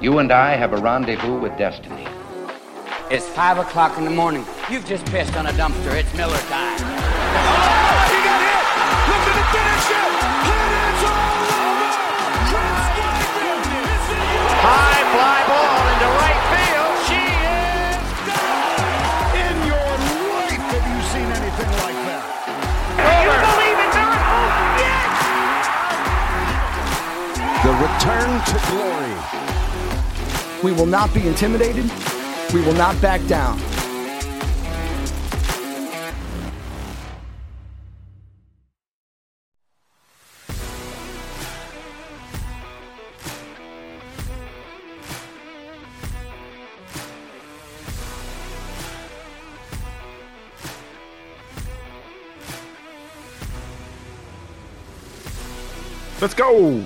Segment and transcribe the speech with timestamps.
[0.00, 2.08] You and I have a rendezvous with destiny.
[3.10, 4.46] It's five o'clock in the morning.
[4.70, 5.92] You've just pissed on a dumpster.
[5.92, 6.80] It's Miller time.
[6.80, 6.88] Oh,
[8.08, 8.64] he got hit!
[9.12, 10.08] Looking to finish it!
[10.40, 12.00] It is all over!
[12.48, 14.24] Chris Weidman is the
[14.64, 16.96] High fly ball into right field.
[17.04, 19.36] She is gone.
[19.36, 19.84] In your
[20.32, 22.24] life have you seen anything like that?
[23.04, 24.48] You believe in miracles?
[24.48, 25.12] Oh, yes!
[27.68, 29.12] The return to glory.
[30.62, 31.90] We will not be intimidated.
[32.52, 33.58] We will not back down.
[56.20, 56.84] Let's go.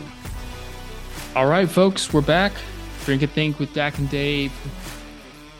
[1.34, 2.52] All right, folks, we're back.
[3.04, 4.52] Drink and Think with Dak and Dave.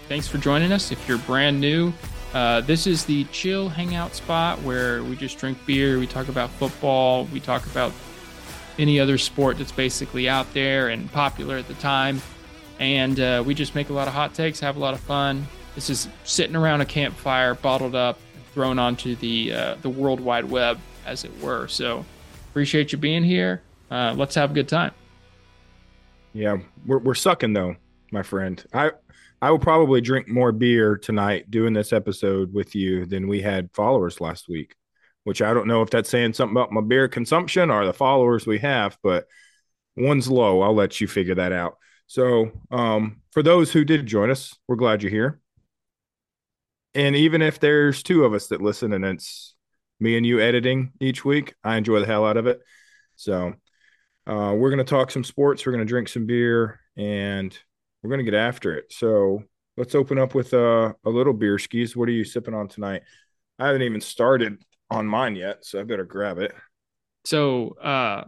[0.08, 0.90] Thanks for joining us.
[0.90, 1.92] If you're brand new,
[2.32, 6.50] uh, this is the chill hangout spot where we just drink beer, we talk about
[6.50, 7.92] football, we talk about
[8.78, 12.20] any other sport that's basically out there and popular at the time.
[12.80, 15.46] And uh, we just make a lot of hot takes, have a lot of fun.
[15.74, 18.18] This is sitting around a campfire, bottled up,
[18.52, 21.68] thrown onto the uh, the World Wide Web, as it were.
[21.68, 22.04] So
[22.50, 23.62] appreciate you being here.
[23.90, 24.92] Uh, let's have a good time.
[26.34, 27.77] Yeah, we're we're sucking though,
[28.10, 28.62] my friend.
[28.74, 28.90] I
[29.40, 33.70] I will probably drink more beer tonight doing this episode with you than we had
[33.72, 34.74] followers last week,
[35.22, 38.46] which I don't know if that's saying something about my beer consumption or the followers
[38.46, 39.27] we have, but
[39.96, 40.60] one's low.
[40.60, 41.78] I'll let you figure that out.
[42.08, 45.40] So, um, for those who did join us, we're glad you're here.
[46.94, 49.55] And even if there's two of us that listen and it's
[50.00, 52.60] me and you editing each week, I enjoy the hell out of it.
[53.16, 53.55] So,
[54.27, 55.64] uh, we're going to talk some sports.
[55.64, 57.56] We're going to drink some beer and
[58.03, 58.92] we're going to get after it.
[58.92, 59.42] So
[59.77, 61.96] let's open up with uh, a little beer skis.
[61.96, 63.02] What are you sipping on tonight?
[63.58, 66.55] I haven't even started on mine yet, so I better grab it.
[67.24, 68.24] So uh,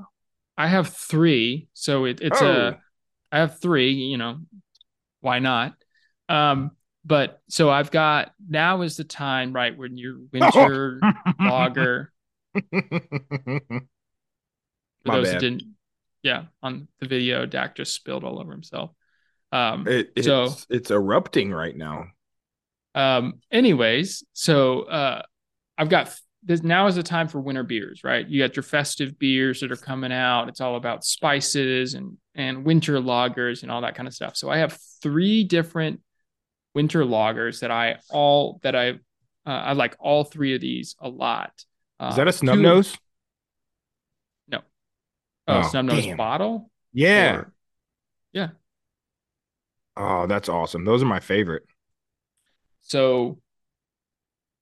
[0.57, 1.69] I have three.
[1.75, 2.47] So it, it's Oh.
[2.69, 2.81] a
[3.33, 3.91] I have three.
[3.93, 4.39] You know,
[5.21, 5.75] why not?
[6.29, 6.73] Um,
[7.05, 11.01] but so I've got now is the time, right, when your winter
[11.41, 12.13] lager.
[15.05, 15.41] For My those that bad.
[15.41, 15.63] didn't,
[16.27, 18.91] yeah, on the video, Dak just spilled all over himself.
[19.53, 22.07] Um, It, it's, So- it's erupting right now.
[22.97, 25.23] Um, anyways, so uh,
[25.79, 28.27] I've got this now is the time for winter beers, right?
[28.27, 30.49] You got your festive beers that are coming out.
[30.49, 34.37] It's all about spices and and winter lagers and all that kind of stuff.
[34.37, 36.01] So I have three different
[36.75, 38.91] winter lagers that I all that I
[39.47, 41.53] uh, I like all three of these a lot.
[42.01, 42.97] Uh, Is that a snub two- nose?
[45.47, 46.71] Oh, Oh, snub nose bottle.
[46.93, 47.35] Yeah.
[47.37, 47.53] Or-
[48.33, 48.49] yeah.
[49.97, 50.85] Oh, that's awesome.
[50.85, 51.65] Those are my favorite.
[52.83, 53.39] So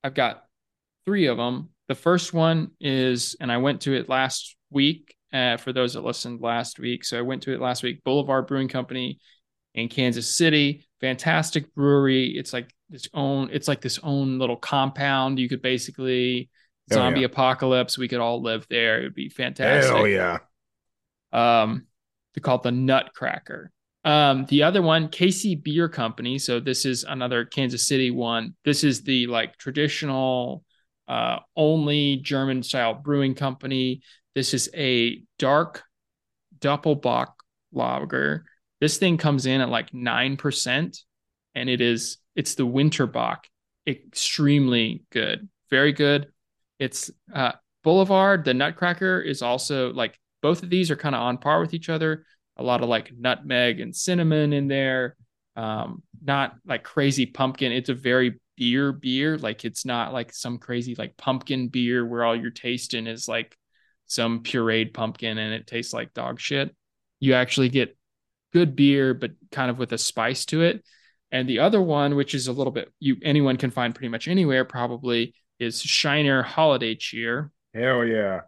[0.02, 0.44] I've got
[1.06, 1.70] three of them.
[1.88, 6.04] The first one is, and I went to it last week uh, for those that
[6.04, 7.04] listened last week.
[7.04, 9.18] So I went to it last week, Boulevard Brewing Company
[9.74, 10.86] in Kansas City.
[11.00, 12.38] Fantastic brewery.
[12.38, 15.38] It's like this own, it's like this own little compound.
[15.38, 16.48] You could basically
[16.88, 17.26] Hell zombie yeah.
[17.26, 17.98] apocalypse.
[17.98, 19.00] We could all live there.
[19.00, 19.92] It would be fantastic.
[19.92, 20.38] Hell yeah.
[21.34, 21.86] Um,
[22.34, 23.70] they call it the Nutcracker.
[24.04, 26.38] Um, the other one, Casey Beer Company.
[26.38, 28.54] So this is another Kansas City one.
[28.64, 30.64] This is the like traditional,
[31.08, 34.02] uh, only German style brewing company.
[34.34, 35.82] This is a dark
[36.58, 37.32] Doppelbock
[37.72, 38.44] lager.
[38.80, 40.98] This thing comes in at like nine percent,
[41.54, 43.46] and it is it's the Winterbach.
[43.86, 46.28] Extremely good, very good.
[46.78, 47.52] It's uh,
[47.82, 48.44] Boulevard.
[48.44, 51.88] The Nutcracker is also like both of these are kind of on par with each
[51.88, 52.26] other.
[52.58, 55.16] A lot of like nutmeg and cinnamon in there.
[55.56, 57.72] Um, not like crazy pumpkin.
[57.72, 59.38] It's a very beer beer.
[59.38, 63.56] Like it's not like some crazy like pumpkin beer where all you're tasting is like
[64.06, 66.76] some pureed pumpkin and it tastes like dog shit.
[67.20, 67.96] You actually get
[68.52, 70.84] good beer, but kind of with a spice to it.
[71.32, 74.28] And the other one, which is a little bit you anyone can find pretty much
[74.28, 78.42] anywhere, probably is Shiner Holiday Cheer Hell yeah.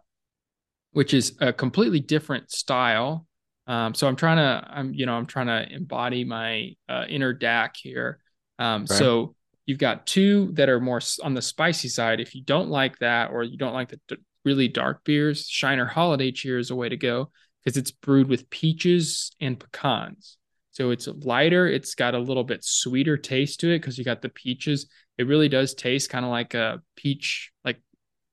[0.97, 3.27] Which is a completely different style.
[3.67, 7.33] Um, so I'm trying to, I'm, you know, I'm trying to embody my uh, inner
[7.33, 8.17] Dak here.
[8.57, 8.95] Um, Okay.
[8.95, 9.35] So
[9.67, 12.19] you've got two that are more on the spicy side.
[12.19, 15.85] If you don't like that, or you don't like the d- really dark beers, Shiner
[15.85, 17.29] Holiday Cheer is a way to go
[17.63, 20.37] because it's brewed with peaches and pecans.
[20.71, 21.67] So it's lighter.
[21.67, 24.87] It's got a little bit sweeter taste to it because you got the peaches.
[25.19, 27.81] It really does taste kind of like a peach, like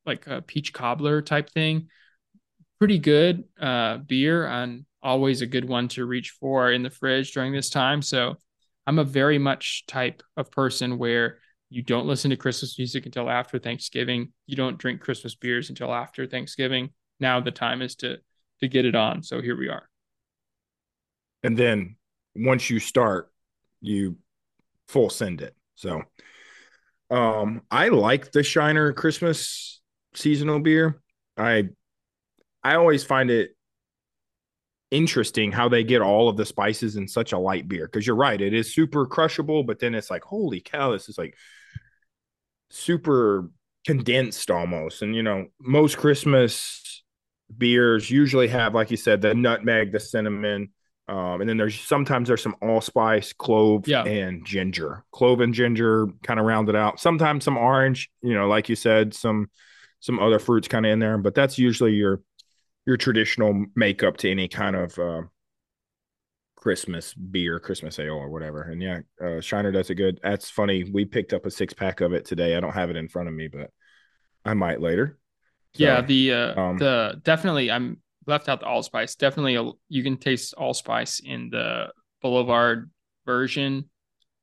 [0.06, 1.88] like a peach cobbler type thing
[2.78, 7.32] pretty good uh, beer and always a good one to reach for in the fridge
[7.32, 8.02] during this time.
[8.02, 8.36] So
[8.86, 11.38] I'm a very much type of person where
[11.70, 14.32] you don't listen to Christmas music until after Thanksgiving.
[14.46, 16.90] You don't drink Christmas beers until after Thanksgiving.
[17.20, 18.18] Now the time is to
[18.60, 19.22] to get it on.
[19.22, 19.88] So here we are.
[21.42, 21.96] And then
[22.34, 23.30] once you start,
[23.80, 24.16] you
[24.88, 25.54] full send it.
[25.74, 26.02] So
[27.10, 29.80] um I like the Shiner Christmas
[30.14, 31.00] seasonal beer.
[31.36, 31.70] I
[32.64, 33.50] I always find it
[34.90, 38.14] interesting how they get all of the spices in such a light beer because you're
[38.14, 41.34] right it is super crushable but then it's like holy cow this is like
[42.70, 43.50] super
[43.86, 45.02] condensed almost.
[45.02, 47.02] And you know most christmas
[47.56, 50.70] beers usually have like you said the nutmeg the cinnamon
[51.06, 54.04] um, and then there's sometimes there's some allspice clove Yeah.
[54.04, 55.04] and ginger.
[55.12, 56.98] Clove and ginger kind of round it out.
[56.98, 59.50] Sometimes some orange you know like you said some
[60.00, 62.20] some other fruits kind of in there but that's usually your
[62.86, 65.22] your traditional makeup to any kind of uh,
[66.56, 68.62] Christmas beer, Christmas ale, or whatever.
[68.62, 70.20] And yeah, uh, Shiner does it good.
[70.22, 70.84] That's funny.
[70.90, 72.56] We picked up a six pack of it today.
[72.56, 73.70] I don't have it in front of me, but
[74.44, 75.18] I might later.
[75.74, 79.16] So, yeah, the uh, um, the definitely I'm left out the allspice.
[79.16, 81.88] Definitely, a, you can taste allspice in the
[82.22, 82.90] Boulevard
[83.26, 83.90] version.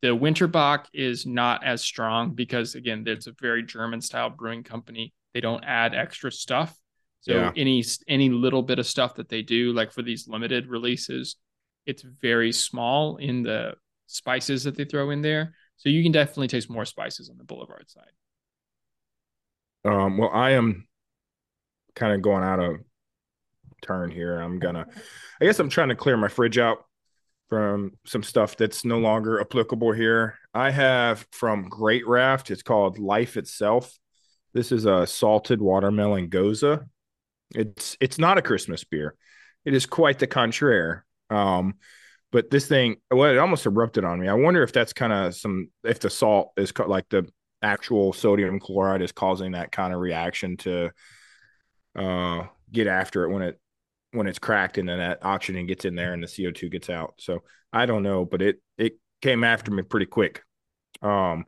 [0.02, 5.14] The Winterbach is not as strong because again, it's a very German style brewing company.
[5.34, 6.76] They don't add extra stuff.
[7.22, 7.52] So Yeah.
[7.56, 11.38] any any little bit of stuff that they do, like for these limited releases,
[11.86, 13.76] it's very small in the
[14.08, 15.56] spices that they throw in there.
[15.78, 18.12] So you can definitely taste more spices on the Boulevard side.
[19.84, 20.88] Um, well, I am
[21.96, 22.78] kind of going out of
[23.82, 24.40] turn here.
[24.40, 24.86] I'm gonna,
[25.42, 26.86] I guess I'm trying to clear my fridge out
[27.50, 30.38] from some stuff that's no longer applicable here.
[30.54, 32.52] I have from Great Raft.
[32.52, 33.98] It's called Life Itself.
[34.54, 36.88] This is a salted watermelon gose.
[37.56, 39.16] It's it's not a Christmas beer.
[39.66, 41.00] It is quite the contrary.
[41.30, 41.76] Um,
[42.32, 44.28] but this thing, well, it almost erupted on me.
[44.28, 47.28] I wonder if that's kind of some, if the salt is ca- like the
[47.62, 50.92] actual sodium chloride is causing that kind of reaction to
[51.96, 53.60] uh get after it when it
[54.12, 57.14] when it's cracked and then that oxygen gets in there and the CO2 gets out.
[57.18, 60.44] So I don't know, but it it came after me pretty quick.
[61.02, 61.46] Um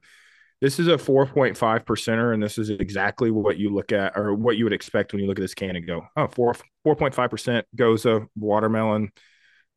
[0.64, 4.56] this is a 4.5 percenter, and this is exactly what you look at or what
[4.56, 6.56] you would expect when you look at this can and go, oh, 4
[6.88, 9.12] 4.5 percent gose watermelon.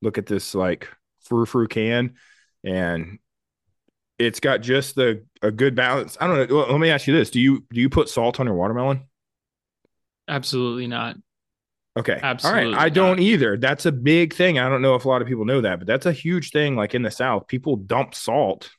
[0.00, 0.88] Look at this like
[1.24, 2.14] frou frou can,
[2.62, 3.18] and
[4.20, 6.16] it's got just the a good balance.
[6.20, 6.54] I don't know.
[6.54, 9.08] Well, let me ask you this: Do you do you put salt on your watermelon?
[10.28, 11.16] Absolutely not.
[11.98, 12.20] Okay.
[12.22, 12.80] Absolutely All right.
[12.80, 12.94] I not.
[12.94, 13.56] don't either.
[13.56, 14.60] That's a big thing.
[14.60, 16.76] I don't know if a lot of people know that, but that's a huge thing.
[16.76, 18.70] Like in the South, people dump salt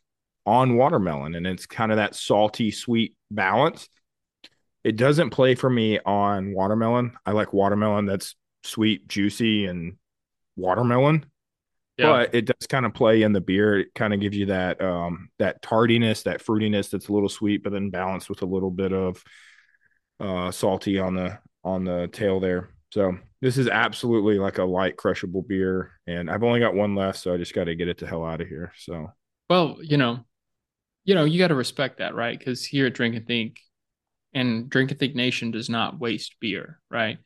[0.48, 3.90] on watermelon and it's kind of that salty, sweet balance.
[4.86, 7.18] It doesn't play for me on watermelon.
[7.26, 8.34] I like watermelon that's
[8.64, 9.98] sweet, juicy, and
[10.56, 11.26] watermelon.
[11.98, 12.12] Yeah.
[12.12, 13.80] But it does kind of play in the beer.
[13.80, 17.62] It kind of gives you that um that tardiness, that fruitiness that's a little sweet,
[17.62, 19.22] but then balanced with a little bit of
[20.22, 22.70] uh salty on the on the tail there.
[22.94, 27.20] So this is absolutely like a light crushable beer, and I've only got one left,
[27.20, 28.72] so I just got to get it the hell out of here.
[28.78, 29.12] So
[29.50, 30.26] Well, you know,
[31.07, 32.38] you know, you got to respect that, right?
[32.38, 33.59] Because here at Drink and Think,
[34.33, 37.18] and Drink and Think Nation does not waste beer, right?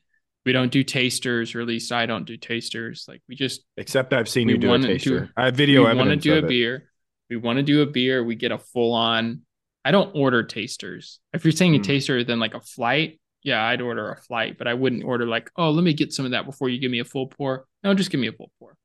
[0.46, 3.04] We don't do tasters, or at least I don't do tasters.
[3.06, 5.30] Like we just except I've seen you do a wanna do- taster.
[5.36, 6.48] I have video we want to do a it.
[6.48, 6.88] beer.
[7.28, 8.24] We want to do a beer.
[8.24, 9.42] We get a full on.
[9.84, 11.18] I don't order tasters.
[11.32, 11.82] If you're saying a Hmm.
[11.82, 15.50] taster, then like a flight, yeah, I'd order a flight, but I wouldn't order like,
[15.56, 17.66] oh, let me get some of that before you give me a full pour.
[17.82, 18.76] No, just give me a full pour.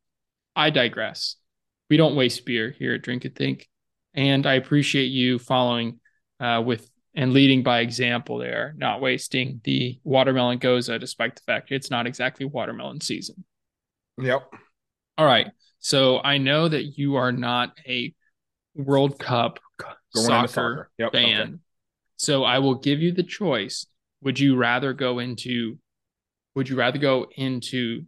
[0.55, 1.35] I digress.
[1.89, 3.67] We don't waste beer here at Drink and Think,
[4.17, 5.99] and I appreciate you following
[6.41, 11.71] uh, with and leading by example there, not wasting the watermelon gose, despite the fact
[11.71, 13.45] it's not exactly watermelon season.
[14.19, 14.51] Yep.
[15.17, 15.47] All right.
[15.79, 18.13] So I know that you are not a
[18.75, 19.59] World Cup
[20.13, 20.91] Going soccer, soccer.
[20.97, 21.07] Yep.
[21.07, 21.23] okay.
[21.23, 21.59] fan.
[22.17, 23.85] So I will give you the choice.
[24.21, 25.77] Would you rather go into
[26.55, 28.05] would you rather go into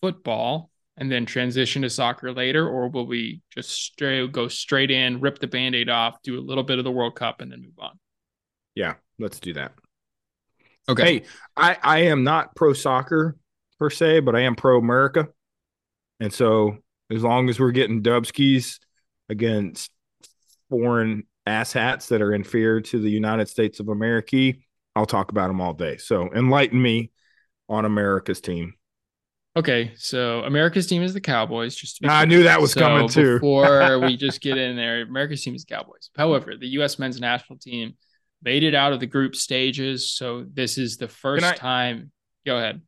[0.00, 5.20] football and then transition to soccer later or will we just straight go straight in,
[5.20, 7.78] rip the band-aid off, do a little bit of the World Cup and then move
[7.78, 7.98] on?
[8.74, 8.94] Yeah.
[9.18, 9.72] Let's do that.
[10.88, 11.04] Okay.
[11.04, 11.22] Hey,
[11.56, 13.36] I I am not pro soccer
[13.78, 15.28] per se, but I am pro America,
[16.18, 18.80] and so as long as we're getting Dubskis
[19.28, 19.92] against
[20.70, 24.54] foreign asshats that are inferior to the United States of America,
[24.96, 25.98] I'll talk about them all day.
[25.98, 27.12] So enlighten me
[27.68, 28.74] on America's team.
[29.54, 31.74] Okay, so America's team is the Cowboys.
[31.74, 33.34] Just to be I knew that was coming too.
[33.34, 36.10] Before we just get in there, America's team is Cowboys.
[36.16, 36.98] However, the U.S.
[36.98, 37.94] men's national team
[38.42, 42.10] made it out of the group stages, so this is the first I- time.
[42.46, 42.80] Go ahead.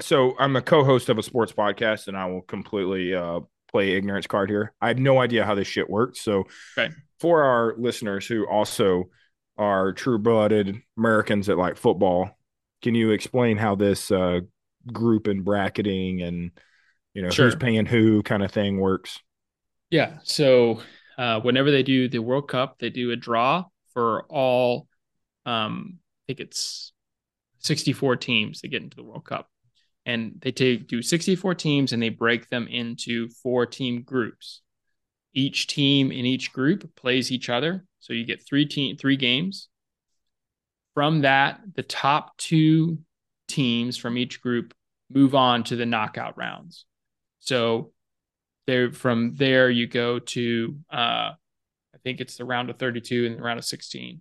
[0.00, 4.26] So I'm a co-host of a sports podcast, and I will completely uh, play ignorance
[4.28, 4.72] card here.
[4.80, 6.20] I have no idea how this shit works.
[6.20, 6.44] So
[6.78, 6.94] Okay.
[7.20, 9.10] for our listeners who also
[9.58, 12.30] are true-blooded Americans that like football,
[12.80, 14.40] can you explain how this uh,
[14.90, 16.50] group and bracketing and
[17.14, 17.46] you know Sure.
[17.46, 19.20] who's paying who kind of thing works?
[19.90, 20.18] Yeah.
[20.22, 20.82] So
[21.18, 24.88] uh, whenever they do the World Cup, they do a draw for all.
[25.44, 26.92] Um, I think it's
[27.58, 29.48] 64 teams that get into the World Cup,
[30.06, 34.62] and they take do 64 teams and they break them into four team groups.
[35.34, 39.68] Each team in each group plays each other, so you get three team three games.
[40.94, 42.98] From that, the top two
[43.52, 44.72] teams from each group
[45.10, 46.86] move on to the knockout rounds.
[47.40, 47.92] So
[48.66, 51.32] there from there you go to uh
[51.94, 54.20] I think it's the round of 32 and the round of 16.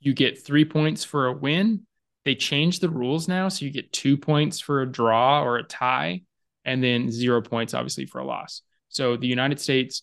[0.00, 1.86] You get 3 points for a win.
[2.24, 5.64] They changed the rules now so you get 2 points for a draw or a
[5.64, 6.22] tie
[6.64, 8.62] and then 0 points obviously for a loss.
[8.88, 10.02] So the United States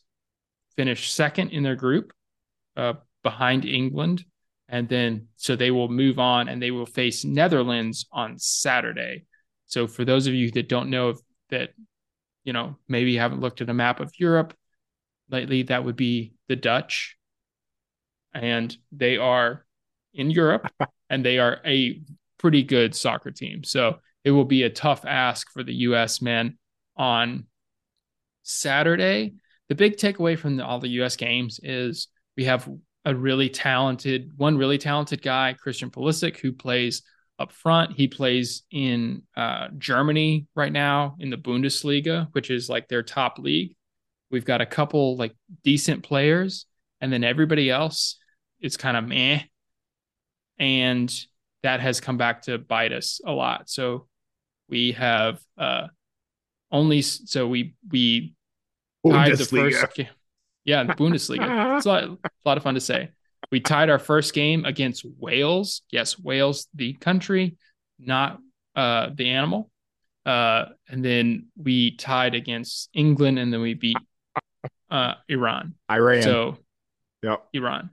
[0.75, 2.11] finished second in their group
[2.75, 4.25] uh behind England
[4.67, 9.25] and then so they will move on and they will face Netherlands on Saturday.
[9.67, 11.17] So for those of you that don't know if
[11.49, 11.69] that
[12.45, 14.55] you know, maybe haven't looked at a map of Europe
[15.29, 17.17] lately, that would be the Dutch.
[18.33, 19.65] And they are
[20.13, 20.71] in Europe
[21.09, 22.01] and they are a
[22.37, 23.63] pretty good soccer team.
[23.63, 26.57] So it will be a tough ask for the US men
[26.95, 27.45] on
[28.43, 29.33] Saturday.
[29.67, 32.07] The big takeaway from the, all the US games is
[32.37, 32.69] we have
[33.05, 37.03] a really talented, one really talented guy, Christian Pulisic, who plays
[37.37, 37.93] up front.
[37.93, 43.37] He plays in uh, Germany right now in the Bundesliga, which is like their top
[43.37, 43.75] league.
[44.31, 46.65] We've got a couple like decent players,
[46.99, 48.17] and then everybody else
[48.59, 49.41] is kind of meh.
[50.57, 51.13] And
[51.63, 53.69] that has come back to bite us a lot.
[53.69, 54.07] So
[54.67, 55.87] we have uh,
[56.71, 58.33] only so we we
[59.11, 60.09] tied the first ga-
[60.65, 61.75] yeah the Bundesliga.
[61.77, 63.09] it's a lot, a lot of fun to say.
[63.51, 65.83] We tied our first game against Wales.
[65.91, 67.57] Yes, Wales, the country,
[67.99, 68.39] not
[68.75, 69.69] uh, the animal.
[70.25, 73.97] Uh, and then we tied against England, and then we beat
[74.89, 75.75] uh, Iran.
[75.89, 76.23] Iran.
[76.23, 76.57] So
[77.21, 77.45] yep.
[77.53, 77.91] Iran.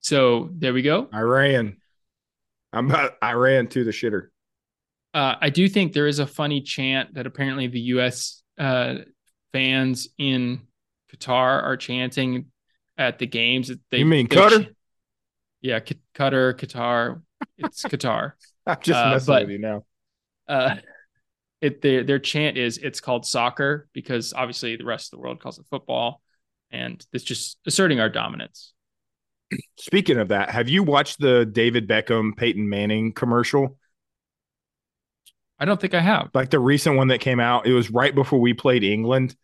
[0.00, 1.08] So there we go.
[1.12, 1.76] Iran.
[2.72, 4.28] I'm about Iran to the shitter.
[5.12, 8.42] Uh, I do think there is a funny chant that apparently the U.S.
[8.56, 8.96] Uh,
[9.52, 10.62] fans in
[11.20, 12.46] Qatar are chanting
[12.98, 13.70] at the games.
[13.90, 14.64] They, You mean they Qatar?
[14.64, 14.74] ch-
[15.60, 17.22] yeah, Q- Qatar, Qatar.
[17.58, 18.32] It's Qatar.
[18.66, 19.84] I'm just Uh, messing but- with you now.
[20.48, 20.76] Uh,
[21.60, 25.40] it their their chant is it's called soccer because obviously the rest of the world
[25.40, 26.22] calls it football,
[26.70, 28.72] and it's just asserting our dominance.
[29.78, 33.76] Speaking of that, have you watched the David Beckham Peyton Manning commercial?
[35.58, 36.30] I don't think I have.
[36.34, 39.36] Like the recent one that came out, it was right before we played England.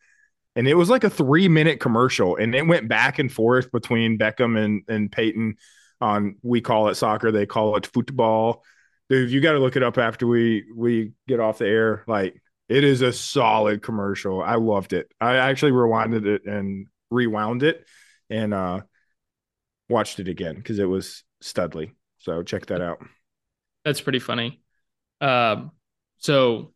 [0.56, 2.36] And it was like a three minute commercial.
[2.36, 5.56] And it went back and forth between Beckham and, and Peyton
[6.00, 8.64] on we call it soccer, they call it football.
[9.08, 12.04] Dude, you got to look it up after we we get off the air.
[12.08, 14.42] Like it is a solid commercial.
[14.42, 15.12] I loved it.
[15.20, 17.86] I actually rewinded it and rewound it
[18.28, 18.80] and uh
[19.88, 21.92] watched it again because it was studly.
[22.18, 22.98] So check that out.
[23.84, 24.60] That's pretty funny.
[25.20, 25.70] Um,
[26.18, 26.72] so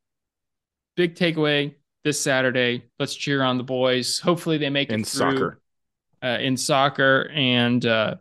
[0.96, 2.84] big takeaway this Saturday.
[2.98, 4.18] Let's cheer on the boys.
[4.18, 5.60] Hopefully they make it In through, soccer.
[6.22, 8.16] Uh, in soccer, and uh,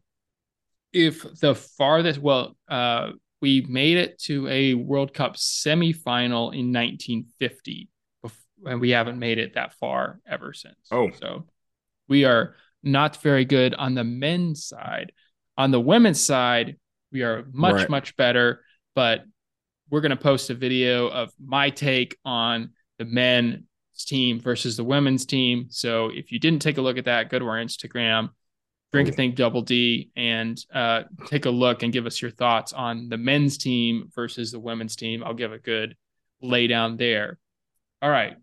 [0.93, 7.89] if the farthest, well, uh, we made it to a World Cup semifinal in 1950,
[8.65, 10.75] and we haven't made it that far ever since.
[10.91, 11.09] Oh.
[11.19, 11.45] so
[12.07, 15.11] we are not very good on the men's side.
[15.57, 16.77] On the women's side,
[17.11, 17.89] we are much Right.
[17.89, 18.63] much better.
[18.95, 19.23] But
[19.89, 23.63] we're going to post a video of my take on the men's
[24.05, 25.67] team versus the women's team.
[25.69, 28.29] So if you didn't take a look at that, go to our Instagram,
[28.91, 32.73] Drink and Think Double D, and uh, take a look and give us your thoughts
[32.73, 35.23] on the men's team versus the women's team.
[35.23, 35.95] I'll give a good
[36.41, 37.37] lay down there.
[38.01, 38.35] All right,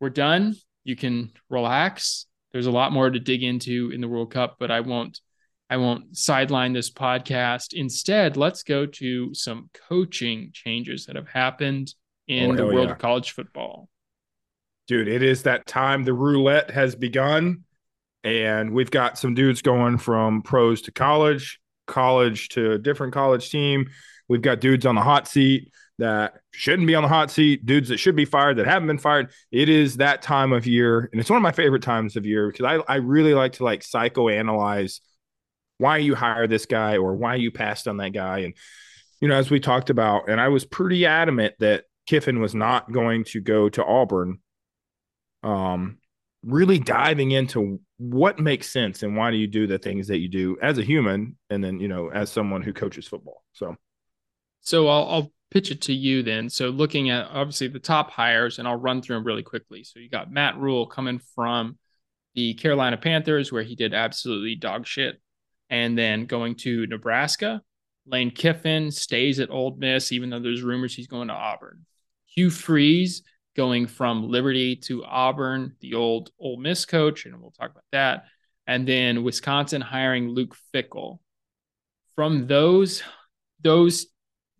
[0.00, 0.56] we're done.
[0.84, 2.26] You can relax.
[2.52, 5.20] There's a lot more to dig into in the World Cup, but I won't.
[5.70, 7.74] I won't sideline this podcast.
[7.74, 11.92] Instead, let's go to some coaching changes that have happened
[12.26, 12.92] in Oh, the world yeah.
[12.92, 13.88] of college football.
[14.88, 16.04] Dude, it is that time.
[16.04, 17.64] The roulette has begun,
[18.24, 23.50] and we've got some dudes going from pros to college, college to a different college
[23.50, 23.90] team.
[24.28, 27.90] We've got dudes on the hot seat that shouldn't be on the hot seat, dudes
[27.90, 29.30] that should be fired that haven't been fired.
[29.52, 32.50] It is that time of year, and it's one of my favorite times of year
[32.50, 35.00] because I, I really like to like psychoanalyze
[35.78, 38.40] why you hire this guy or why you passed on that guy.
[38.40, 38.54] And,
[39.20, 42.90] you know, as we talked about, and I was pretty adamant that Kiffin was not
[42.90, 44.38] going to go to Auburn.
[45.42, 45.98] Um,
[46.44, 50.28] really diving into what makes sense and why do you do the things that you
[50.28, 53.44] do as a human, and then you know as someone who coaches football.
[53.52, 53.76] So,
[54.60, 56.48] so I'll, I'll pitch it to you then.
[56.50, 59.84] So looking at obviously the top hires, and I'll run through them really quickly.
[59.84, 61.78] So you got Matt Rhule coming from
[62.34, 65.20] the Carolina Panthers, where he did absolutely dog shit,
[65.70, 67.62] and then going to Nebraska.
[68.06, 71.84] Lane Kiffin stays at Ole Miss, even though there's rumors he's going to Auburn.
[72.26, 73.22] Hugh Freeze
[73.58, 78.26] going from Liberty to Auburn, the old Ole Miss coach, and we'll talk about that.
[78.68, 81.18] And then Wisconsin hiring Luke Fickell.
[82.14, 83.02] From those,
[83.60, 84.06] those,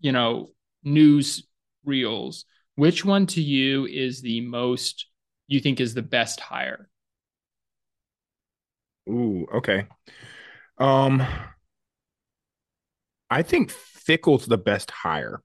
[0.00, 0.50] you know,
[0.83, 1.47] news
[1.85, 5.07] reels, which one to you is the most
[5.47, 6.88] you think is the best hire?
[9.09, 9.87] Ooh, okay.
[10.78, 11.25] Um,
[13.31, 15.40] I think Fickell's the best hire.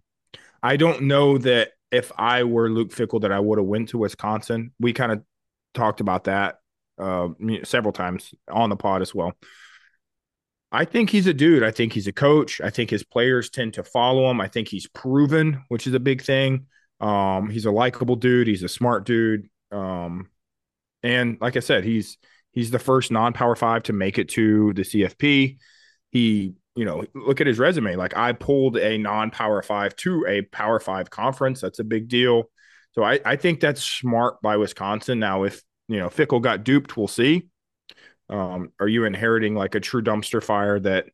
[0.63, 4.00] I don't know that if I were Luke Fickell that I would have went to
[4.00, 4.73] Wisconsin.
[4.79, 5.23] We kind of
[5.73, 6.55] talked about that
[6.97, 7.29] uh,
[7.63, 9.33] several times on the pod as well.
[10.71, 11.63] I think he's a dude.
[11.63, 12.59] I think he's a coach.
[12.59, 14.41] I think his players tend to follow him.
[14.41, 16.65] I think he's proven, which is a big thing.
[17.00, 18.47] Um, he's a likable dude.
[18.47, 19.50] He's a smart dude.
[19.71, 20.29] Um,
[21.03, 22.17] and like I said, he's
[22.53, 25.57] he's the first non-power five to make it to the CFP.
[26.09, 27.95] He, you know, look at his resume.
[27.95, 31.61] Like I pulled a non-power five to a power five conference.
[31.61, 32.49] That's a big deal.
[32.93, 35.19] So I, I think that's smart by Wisconsin.
[35.19, 37.47] Now, if you know Fickell got duped, we'll see.
[38.29, 41.07] Um, are you inheriting like a true dumpster fire that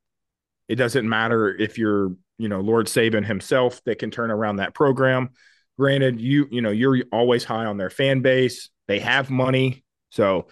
[0.68, 4.74] it doesn't matter if you're, you know, Lord Saban himself that can turn around that
[4.74, 5.32] program?
[5.78, 8.70] Granted, you, you know, you're always high on their fan base.
[8.88, 9.84] They have money.
[10.12, 10.48] So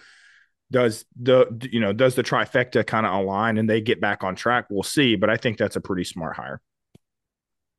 [0.70, 4.36] does the, you know, does the trifecta kind of align and they get back on
[4.36, 4.66] track?
[4.68, 5.16] We'll see.
[5.16, 6.60] But I think that's a pretty smart hire.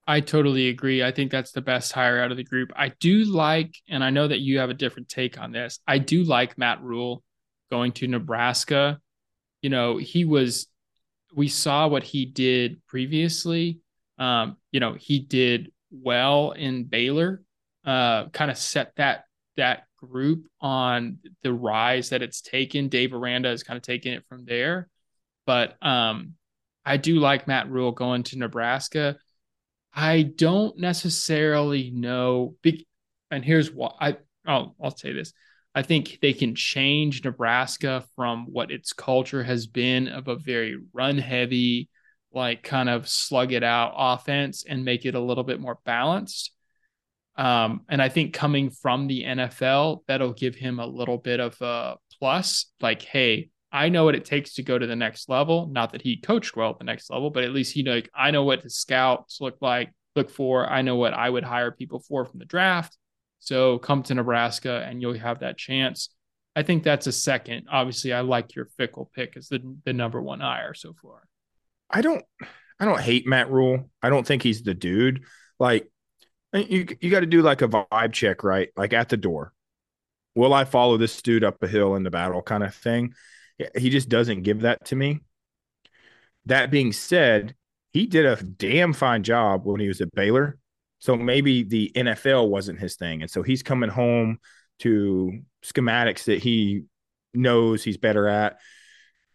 [0.08, 1.04] I totally agree.
[1.04, 2.72] I think that's the best hire out of the group.
[2.76, 5.80] I do like, and I know that you have a different take on this.
[5.88, 7.24] I do like Matt Rhule
[7.70, 9.00] going to Nebraska.
[9.62, 10.66] You know, he was,
[11.36, 13.82] we saw what he did previously.
[14.18, 17.44] Um, you know, he did well in Baylor,
[17.86, 19.26] uh, kind of set that,
[19.58, 22.90] that group on the rise that it's taken.
[22.90, 24.90] Dave Aranda has kind of taken it from there.
[25.46, 26.36] But um,
[26.86, 29.18] I do like Matt Rhule going to Nebraska.
[29.94, 32.56] I don't necessarily know.
[33.32, 35.34] And here's why I, I'll, I'll say this.
[35.76, 40.78] I think they can change Nebraska from what its culture has been of a very
[40.94, 41.90] run heavy,
[42.34, 46.52] like kind of slug it out offense and make it a little bit more balanced.
[47.38, 51.60] Um, and I think coming from the NFL, that'll give him a little bit of
[51.62, 52.66] a plus.
[52.82, 55.68] Like, hey, I know what it takes to go to the next level.
[55.68, 58.32] Not that he coached well at the next level, but at least he like I
[58.32, 60.68] know what the scouts look like, look for.
[60.68, 62.98] I know what I would hire people for from the draft.
[63.40, 66.10] So come to Nebraska and you'll have that chance.
[66.56, 67.68] I think that's a second.
[67.72, 71.22] Obviously, I like your Fickell pick as the the number one hire so far.
[71.90, 72.24] I don't
[72.80, 73.90] I don't hate Matt Rhule.
[74.02, 75.26] I don't think he's the dude.
[75.60, 75.92] Like
[76.54, 78.70] you you got to do like a vibe check, right?
[78.76, 79.54] Like at the door.
[80.36, 83.14] Will I follow this dude up a hill in the battle kind of thing?
[83.76, 85.22] He just doesn't give that to me.
[86.46, 87.56] That being said,
[87.92, 90.58] he did a damn fine job when he was at Baylor.
[91.00, 93.22] So maybe the NFL wasn't his thing.
[93.22, 94.40] And so he's coming home
[94.80, 96.84] to schematics that he
[97.34, 98.60] knows he's better at.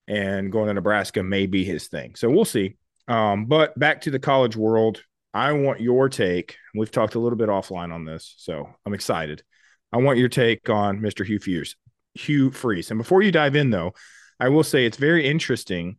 [0.07, 2.14] And going to Nebraska may be his thing.
[2.14, 2.77] So we'll see.
[3.09, 5.03] Um, but back to the college world,
[5.35, 6.57] I want your take.
[6.75, 9.42] We've talked a little bit offline on this, so I'm excited.
[9.92, 11.27] I want your take on Mr.
[11.27, 11.77] Hugh Freeze.
[12.14, 12.90] Hugh Freeze.
[12.90, 13.94] And before you dive in, though,
[14.38, 15.97] I will say it's very interesting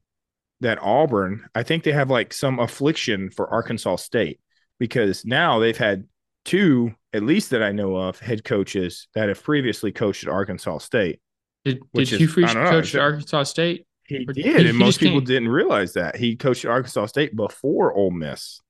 [0.62, 4.40] that Auburn, I think they have like some affliction for Arkansas State
[4.80, 6.06] because now they've had
[6.46, 10.78] two, at least that I know of, head coaches that have previously coached at Arkansas
[10.78, 11.20] State.
[11.66, 13.86] Did, did Hugh Freeze coach at Arkansas State?
[14.08, 17.92] He did, he, and most people didn't realize that he coached at Arkansas State before
[17.94, 18.62] Ole Miss.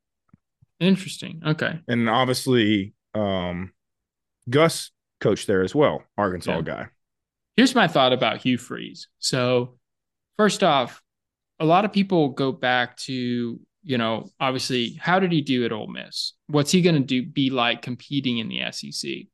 [0.80, 1.42] Interesting.
[1.46, 1.80] Okay.
[1.88, 3.72] And obviously, um,
[4.50, 6.62] Gus coached there as well, Arkansas yeah.
[6.62, 6.88] guy.
[7.56, 9.08] Here's my thought about Hugh Freeze.
[9.20, 9.78] So,
[10.38, 11.02] first off,
[11.60, 15.72] a lot of people go back to you know, obviously, how did he do at
[15.72, 16.34] Ole Miss?
[16.48, 17.24] What's he going to do?
[17.24, 19.28] Be like competing in the SEC?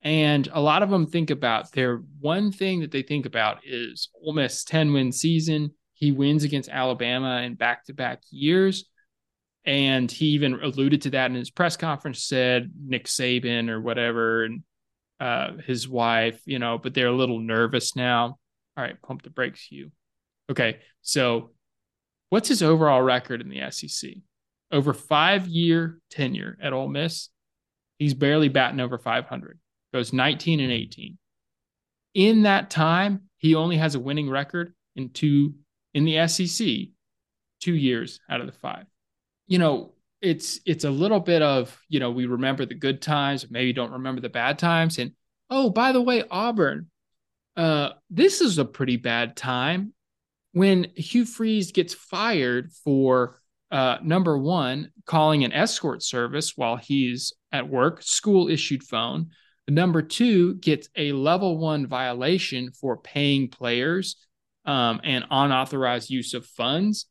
[0.00, 4.08] And a lot of them think about their one thing that they think about is
[4.24, 5.72] Ole Miss 10 win season.
[5.92, 8.86] He wins against Alabama in back to back years.
[9.68, 14.44] And he even alluded to that in his press conference, said Nick Saban or whatever,
[14.44, 14.62] and
[15.20, 18.38] uh, his wife, you know, but they're a little nervous now.
[18.76, 19.92] All right, pump the brakes, you.
[20.50, 20.78] Okay.
[21.02, 21.50] So
[22.30, 24.10] What's his overall record in the SEC?
[24.70, 27.30] Over five year tenure at Ole Miss,
[27.98, 29.58] He's barely batting over 500.
[29.92, 31.18] Goes 19 and 18.
[32.14, 35.54] In that time, he only has a winning record in two
[35.94, 36.68] in the SEC,
[37.60, 38.84] two years out of the five.
[39.48, 43.50] You know, it's it's a little bit of you know we remember the good times,
[43.50, 44.98] maybe don't remember the bad times.
[44.98, 45.12] And
[45.50, 46.90] oh, by the way, Auburn,
[47.56, 49.92] uh, this is a pretty bad time
[50.52, 57.32] when Hugh Freeze gets fired for uh, number one calling an escort service while he's
[57.52, 59.30] at work, school issued phone.
[59.68, 64.16] Number two gets a level one violation for paying players
[64.64, 67.06] um, and unauthorized use of funds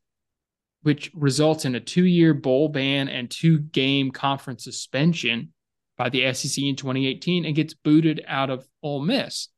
[0.88, 5.52] which results in a two year bowl ban and two game conference suspension
[5.98, 9.50] by the SEC in 2018 and gets booted out of Ole Miss.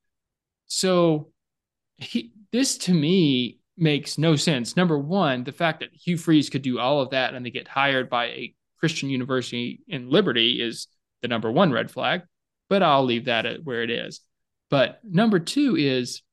[0.65, 1.29] So
[1.97, 4.75] he, this to me makes no sense.
[4.75, 7.67] Number one, the fact that Hugh Freeze could do all of that and they get
[7.67, 10.87] hired by a Christian university in Liberty is
[11.21, 12.23] the number one red flag,
[12.69, 14.21] but I'll leave that at where it is.
[14.71, 16.23] But number two is,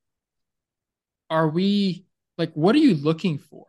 [1.29, 2.07] are we
[2.39, 3.67] like, what are you looking for?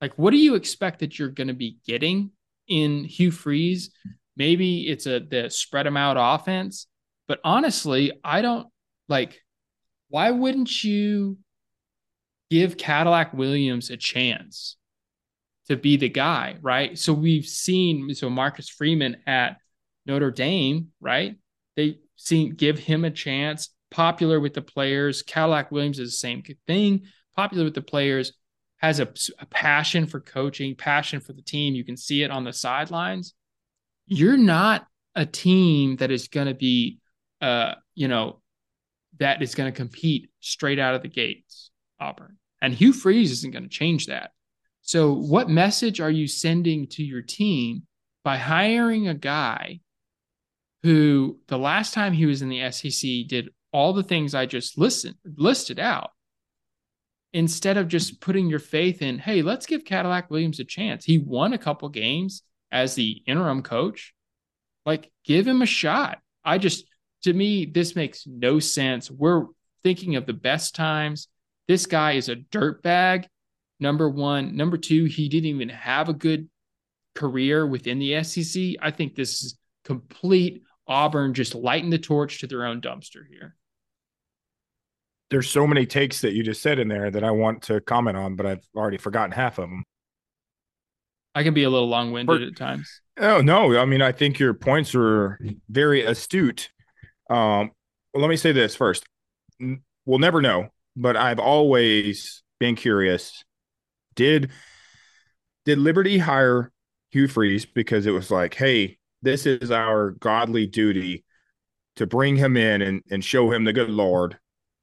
[0.00, 2.30] Like, what do you expect that you're going to be getting
[2.68, 3.90] in Hugh Freeze?
[4.36, 6.86] Maybe it's a the spread them out offense,
[7.26, 8.68] but honestly, I don't
[9.08, 9.40] like.
[10.10, 11.38] Why wouldn't you
[12.50, 14.76] give Cadillac Williams a chance
[15.68, 16.98] to be the guy, right?
[16.98, 19.58] So we've seen so Marcus Freeman at
[20.06, 21.36] Notre Dame, right?
[21.76, 23.70] They seen give him a chance.
[23.90, 25.22] Popular with the players.
[25.22, 27.02] Cadillac Williams is the same thing.
[27.36, 28.32] Popular with the players
[28.78, 31.74] has a, a passion for coaching, passion for the team.
[31.74, 33.34] You can see it on the sidelines.
[34.06, 36.98] You're not a team that is going to be,
[37.40, 38.40] uh, you know,
[39.18, 42.38] that is going to compete straight out of the gates, Auburn.
[42.62, 44.30] And Hugh Freeze isn't going to change that.
[44.82, 47.82] So, what message are you sending to your team
[48.24, 49.80] by hiring a guy
[50.82, 54.78] who the last time he was in the SEC did all the things I just
[54.78, 56.10] listed listed out?
[57.32, 61.04] Instead of just putting your faith in, hey, let's give Cadillac Williams a chance.
[61.04, 64.14] He won a couple games as the interim coach.
[64.86, 66.18] Like, give him a shot.
[66.44, 66.86] I just,
[67.24, 69.10] to me, this makes no sense.
[69.10, 69.44] We're
[69.82, 71.28] thinking of the best times.
[71.66, 73.26] This guy is a dirtbag.
[73.80, 74.56] Number one.
[74.56, 76.48] Number two, he didn't even have a good
[77.14, 78.74] career within the SEC.
[78.80, 83.56] I think this is complete Auburn just lighting the torch to their own dumpster here
[85.30, 88.16] there's so many takes that you just said in there that I want to comment
[88.16, 89.84] on, but I've already forgotten half of them.
[91.34, 93.00] I can be a little long winded at times.
[93.18, 95.38] Oh no, I mean I think your points are
[95.68, 96.70] very astute.
[97.30, 97.70] Um,
[98.12, 99.04] well, let me say this first:
[100.06, 103.44] we'll never know, but I've always been curious.
[104.14, 104.50] Did
[105.64, 106.72] did Liberty hire
[107.10, 111.24] Hugh Freeze because it was like, hey, this is our godly duty
[111.96, 114.38] to bring him in and, and show him the good Lord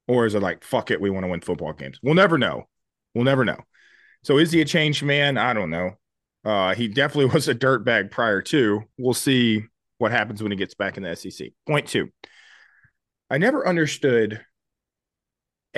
[0.08, 1.98] or is it like, fuck it, we want to win football games?
[2.02, 2.64] We'll never know.
[3.14, 3.58] We'll never know.
[4.22, 5.38] So is he a changed man?
[5.38, 5.92] I don't know.
[6.44, 8.82] Uh, he definitely was a dirtbag prior to.
[8.98, 9.64] We'll see
[9.98, 11.48] what happens when he gets back in the SEC.
[11.66, 12.10] Point two.
[13.30, 14.44] I never understood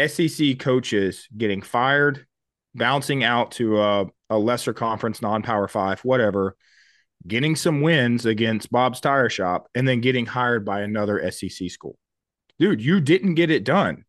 [0.06, 2.26] SEC coaches getting fired,
[2.74, 6.56] bouncing out to a, a lesser conference, non power five, whatever,
[7.26, 11.96] getting some wins against Bob's Tire Shop, and then getting hired by another SEC school.
[12.58, 14.04] Dude, you didn't get it done.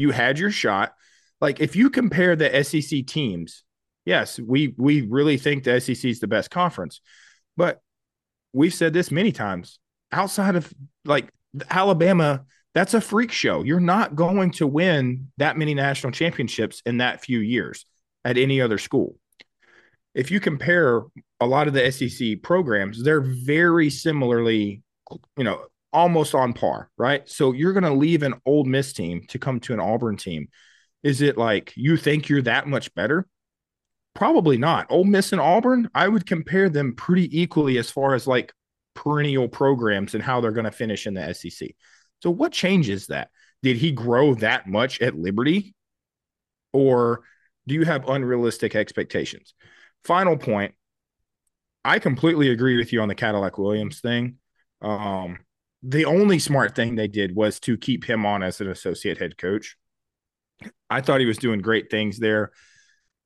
[0.00, 0.94] You had your shot.
[1.40, 3.64] Like if you compare the SEC teams,
[4.04, 7.00] yes, we we really think the SEC is the best conference.
[7.56, 7.80] But
[8.52, 9.78] we've said this many times.
[10.12, 10.72] Outside of
[11.04, 11.30] like
[11.68, 13.62] Alabama, that's a freak show.
[13.62, 17.84] You're not going to win that many national championships in that few years
[18.24, 19.16] at any other school.
[20.14, 21.02] If you compare
[21.40, 24.82] a lot of the SEC programs, they're very similarly,
[25.36, 27.28] you know, almost on par, right?
[27.28, 30.48] So you're going to leave an Ole Miss team to come to an Auburn team.
[31.02, 33.26] Is it like you think you're that much better?
[34.14, 34.86] Probably not.
[34.90, 38.52] Ole Miss and Auburn, I would compare them pretty equally as far as like
[38.94, 41.70] perennial programs and how they're going to finish in the SEC.
[42.22, 43.30] So what changes that?
[43.62, 45.74] Did he grow that much at Liberty?
[46.72, 47.22] Or
[47.66, 49.54] do you have unrealistic expectations?
[50.04, 50.74] Final point.
[51.84, 54.36] I completely agree with you on the Cadillac Williams thing.
[54.82, 55.38] Um,
[55.82, 59.38] the only smart thing they did was to keep him on as an associate head
[59.38, 59.76] coach.
[60.90, 62.52] I thought he was doing great things there.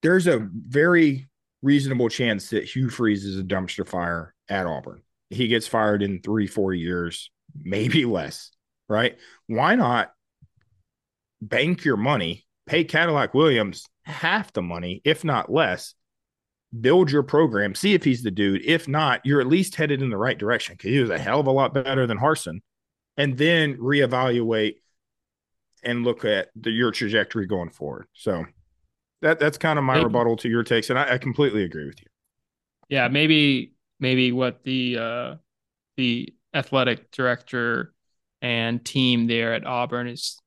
[0.02, 1.28] There's a very
[1.62, 5.02] reasonable chance that Hugh Freeze is a dumpster fire at Auburn.
[5.30, 8.50] He gets fired in three, four years, maybe less,
[8.88, 9.18] right?
[9.46, 10.12] Why not
[11.40, 15.94] bank your money, pay Cadillac Williams half the money, if not less,
[16.80, 18.64] build your program, see if he's the dude.
[18.64, 21.40] If not, you're at least headed in the right direction because he was a hell
[21.40, 22.60] of a lot better than Harsin.
[23.16, 24.76] And then reevaluate
[25.84, 28.06] and look at the, your trajectory going forward.
[28.12, 28.44] So
[29.22, 30.04] that that's kind of my Maybe.
[30.04, 32.06] rebuttal to your takes, and I, I completely agree with you.
[32.88, 35.34] Yeah, maybe maybe what the uh
[35.96, 37.94] the athletic director
[38.42, 40.38] and team there at Auburn is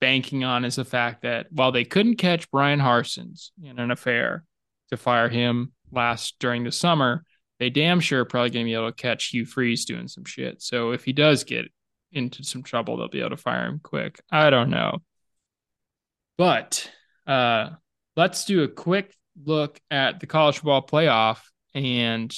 [0.00, 4.44] banking on is the fact that while they couldn't catch Brian Harsons in an affair
[4.90, 7.24] to fire him last during the summer,
[7.58, 10.62] they damn sure are probably gonna be able to catch Hugh Freeze doing some shit.
[10.62, 11.66] So if he does get
[12.12, 14.20] into some trouble, they'll be able to fire him quick.
[14.30, 14.98] I don't know.
[16.36, 16.90] But
[17.26, 17.70] uh
[18.16, 21.40] let's do a quick look at the college football playoff
[21.74, 22.34] and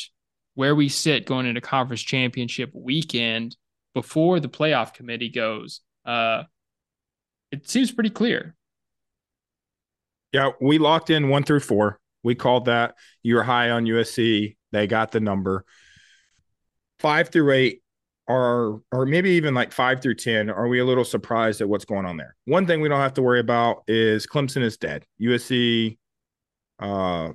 [0.54, 3.56] where we sit going into conference championship weekend
[3.94, 5.80] before the playoff committee goes.
[6.04, 6.44] Uh,
[7.52, 8.54] it seems pretty clear.
[10.32, 12.00] Yeah, we locked in one through four.
[12.26, 12.96] We called that.
[13.22, 14.56] You were high on USC.
[14.72, 15.64] They got the number.
[16.98, 17.82] Five through eight
[18.26, 20.50] are, or maybe even like five through 10.
[20.50, 22.34] Are we a little surprised at what's going on there?
[22.44, 25.06] One thing we don't have to worry about is Clemson is dead.
[25.22, 25.98] USC,
[26.80, 27.28] uh,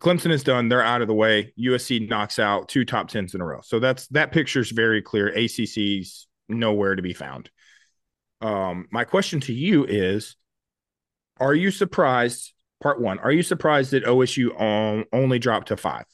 [0.00, 0.70] Clemson is done.
[0.70, 1.52] They're out of the way.
[1.60, 3.60] USC knocks out two top tens in a row.
[3.62, 5.30] So that's that picture's very clear.
[5.36, 7.50] ACC's nowhere to be found.
[8.40, 10.36] Um, my question to you is
[11.38, 12.54] Are you surprised?
[12.80, 16.04] Part one, are you surprised that OSU on, only dropped to five?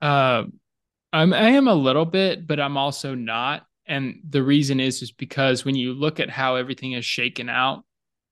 [0.00, 0.44] Uh,
[1.12, 3.66] I'm I am a little bit, but I'm also not.
[3.86, 7.84] And the reason is is because when you look at how everything is shaken out,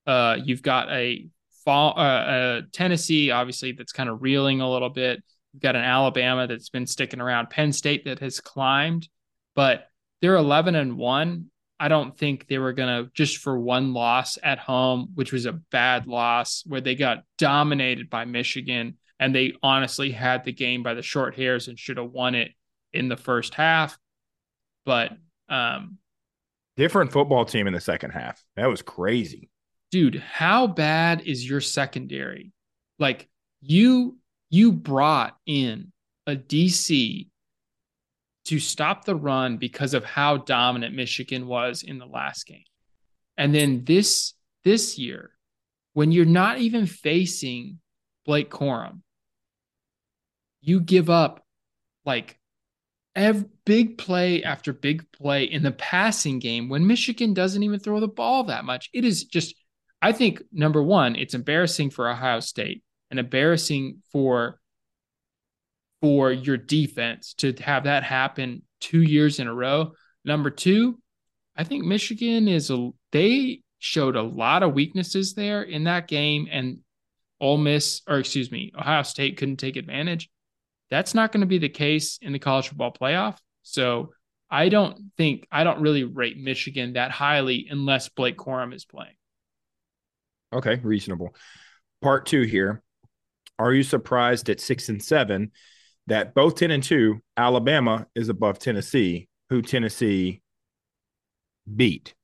[0.06, 1.28] uh, you've got a
[1.64, 5.22] fall, uh, a Tennessee obviously that's kind of reeling a little bit.
[5.52, 7.50] You've got an Alabama that's been sticking around.
[7.50, 9.08] Penn State that has climbed,
[9.54, 9.88] but
[10.22, 11.50] they're 11 and one.
[11.80, 15.52] I don't think they were gonna just for one loss at home, which was a
[15.52, 20.92] bad loss where they got dominated by Michigan and they honestly had the game by
[20.94, 22.52] the short hairs and should have won it
[22.92, 23.98] in the first half.
[24.84, 25.12] But
[25.48, 25.96] um,
[26.76, 28.44] Different football team in the second half.
[28.56, 29.48] That was crazy.
[29.90, 32.52] dude, how bad is your secondary?
[32.98, 33.28] Like
[33.62, 34.18] you
[34.50, 35.92] you brought in
[36.26, 37.29] a DC
[38.46, 42.64] to stop the run because of how dominant Michigan was in the last game.
[43.36, 45.30] And then this this year,
[45.94, 47.78] when you're not even facing
[48.26, 49.00] Blake Corum,
[50.60, 51.44] you give up
[52.04, 52.38] like
[53.14, 58.00] every big play after big play in the passing game when Michigan doesn't even throw
[58.00, 58.90] the ball that much.
[58.92, 59.54] It is just,
[60.02, 64.59] I think, number one, it's embarrassing for Ohio State and embarrassing for
[66.00, 69.92] for your defense to have that happen two years in a row.
[70.24, 70.98] Number two,
[71.56, 76.48] I think Michigan is a they showed a lot of weaknesses there in that game,
[76.50, 76.78] and
[77.40, 80.30] Ole Miss, or excuse me, Ohio State couldn't take advantage.
[80.90, 83.38] That's not going to be the case in the college football playoff.
[83.62, 84.10] So
[84.50, 89.14] I don't think I don't really rate Michigan that highly unless Blake Corum is playing.
[90.52, 91.34] Okay, reasonable.
[92.02, 92.82] Part two here.
[93.58, 95.52] Are you surprised at six and seven
[96.10, 100.42] that both 10 and two, Alabama is above Tennessee, who Tennessee
[101.76, 102.14] beat?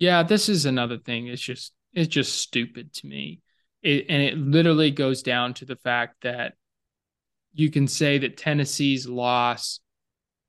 [0.00, 1.28] Yeah, this is another thing.
[1.28, 3.40] It's just it's just stupid to me.
[3.82, 6.54] It, and it literally goes down to the fact that
[7.52, 9.78] you can say that Tennessee's loss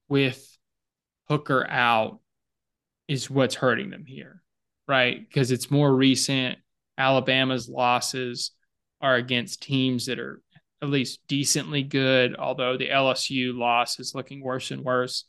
[0.07, 0.57] with
[1.27, 2.19] Hooker out
[3.07, 4.41] is what's hurting them here,
[4.87, 5.27] right?
[5.27, 6.57] Because it's more recent.
[6.97, 8.51] Alabama's losses
[8.99, 10.41] are against teams that are
[10.81, 15.25] at least decently good, although the LSU loss is looking worse and worse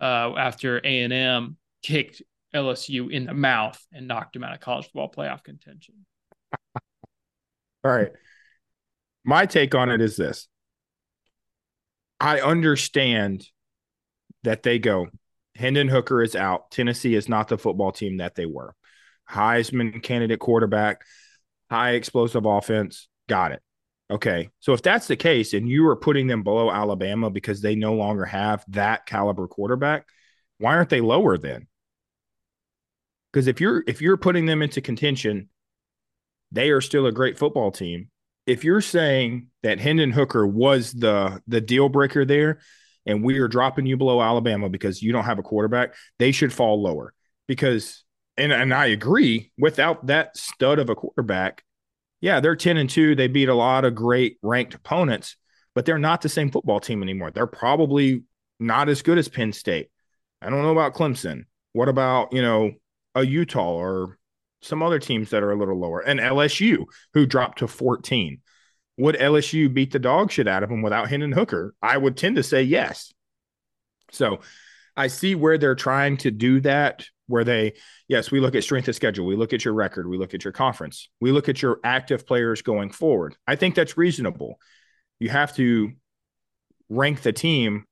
[0.00, 2.22] uh, after A&M kicked
[2.54, 6.06] LSU in the mouth and knocked him out of college football playoff contention.
[7.84, 8.12] All right.
[9.24, 10.48] My take on it is this
[12.20, 13.46] I understand
[14.44, 15.08] that they go,
[15.56, 16.70] Hendon Hooker is out.
[16.70, 18.74] Tennessee is not the football team that they were.
[19.30, 21.02] Heisman candidate quarterback,
[21.70, 23.08] high explosive offense.
[23.28, 23.62] Got it.
[24.10, 24.50] Okay.
[24.60, 27.94] So if that's the case and you are putting them below Alabama because they no
[27.94, 30.06] longer have that caliber quarterback,
[30.58, 31.66] why aren't they lower then?
[33.32, 35.48] Because if you're if you're putting them into contention,
[36.52, 38.10] they are still a great football team.
[38.46, 42.60] If you're saying that Hendon Hooker was the the deal breaker there,
[43.06, 46.52] and we are dropping you below Alabama because you don't have a quarterback, they should
[46.52, 47.12] fall lower.
[47.48, 48.04] Because
[48.36, 51.64] and and I agree, without that stud of a quarterback,
[52.24, 53.14] yeah, they're 10 and 2.
[53.14, 55.36] They beat a lot of great ranked opponents,
[55.74, 57.30] but they're not the same football team anymore.
[57.30, 58.22] They're probably
[58.58, 59.90] not as good as Penn State.
[60.40, 61.44] I don't know about Clemson.
[61.74, 62.70] What about, you know,
[63.14, 64.18] a Utah or
[64.62, 68.40] some other teams that are a little lower, and LSU, who dropped to 14.
[68.96, 71.74] Would LSU beat the dog shit out of them without Hendon Hooker?
[71.82, 73.12] I would tend to say yes.
[74.12, 74.40] So
[74.96, 77.74] I see where they're trying to do that, where they,
[78.08, 80.44] yes, we look at strength of schedule, we look at your record, we look at
[80.44, 83.36] your conference, we look at your active players going forward.
[83.46, 84.58] I think that's reasonable.
[85.18, 85.92] You have to
[86.88, 87.84] rank the team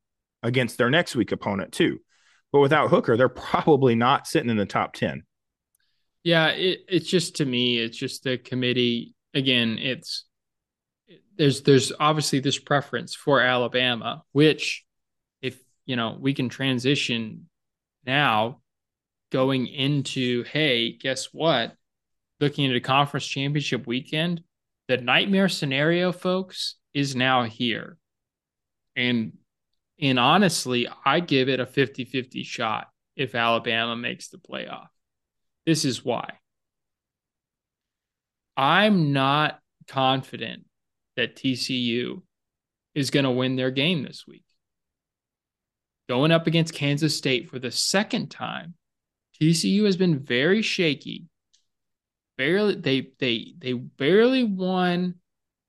[0.43, 1.99] against their next week opponent too.
[2.53, 5.25] But without Hooker, they're probably not sitting in the top 10.
[6.25, 9.15] Yeah, it, it's just to me, it's just the committee.
[9.35, 10.25] Again, it's
[11.37, 14.85] there's there's obviously this preference for Alabama, which
[15.41, 17.49] if you know we can transition
[18.07, 18.62] now
[19.33, 21.75] going into hey, guess what?
[22.39, 24.43] Looking at a conference championship weekend,
[24.89, 27.97] the nightmare scenario, folks, is now here.
[28.95, 29.33] And
[30.01, 34.89] and honestly, I give it a 50-50 shot if Alabama makes the playoff.
[35.65, 36.29] This is why.
[38.57, 40.65] I'm not confident
[41.17, 42.23] that TCU
[42.95, 44.45] is going to win their game this week.
[46.09, 48.75] Going up against Kansas State for the second time,
[49.43, 51.27] TCU has been very shaky.
[52.39, 55.17] Barely they they they barely won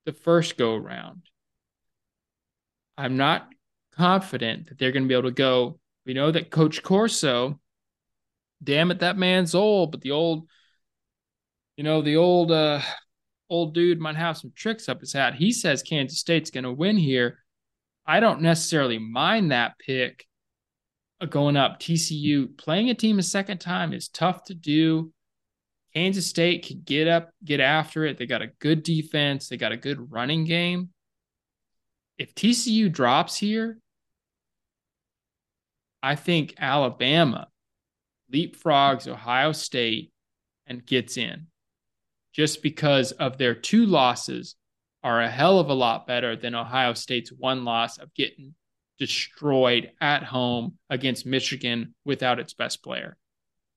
[0.06, 1.24] the first go around.
[3.00, 3.50] I'm not
[3.96, 5.80] confident that they're going to be able to go.
[6.06, 7.60] We know that Coach Corso
[8.64, 10.48] damn it, that man's old, but the old,
[11.76, 12.80] you know, the old uh
[13.50, 15.34] old dude might have some tricks up his hat.
[15.34, 17.40] He says Kansas State's gonna win here.
[18.06, 20.28] I don't necessarily mind that pick
[21.30, 21.80] going up.
[21.80, 25.12] TCU playing a team a second time is tough to do.
[25.93, 28.17] Kansas State can get up, get after it.
[28.17, 30.89] They got a good defense, they got a good running game.
[32.17, 33.78] If TCU drops here,
[36.02, 37.47] I think Alabama
[38.34, 40.12] leapfrogs Ohio State
[40.67, 41.47] and gets in
[42.34, 44.56] just because of their two losses
[45.04, 48.56] are a hell of a lot better than Ohio State's one loss of getting
[49.06, 53.18] destroyed at home against Michigan without its best player.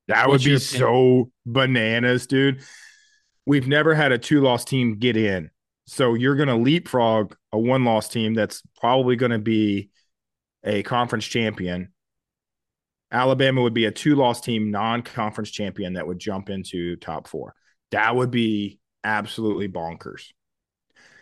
[0.08, 2.62] That What's would be so bananas, dude.
[3.44, 5.50] We've never had a two loss team get in.
[5.86, 9.90] So you're going to leapfrog a one loss team that's probably going to be
[10.64, 11.92] a conference champion
[13.10, 17.28] Alabama would be a two loss team, non conference champion that would jump into top
[17.28, 17.54] four.
[17.92, 20.24] That would be absolutely bonkers.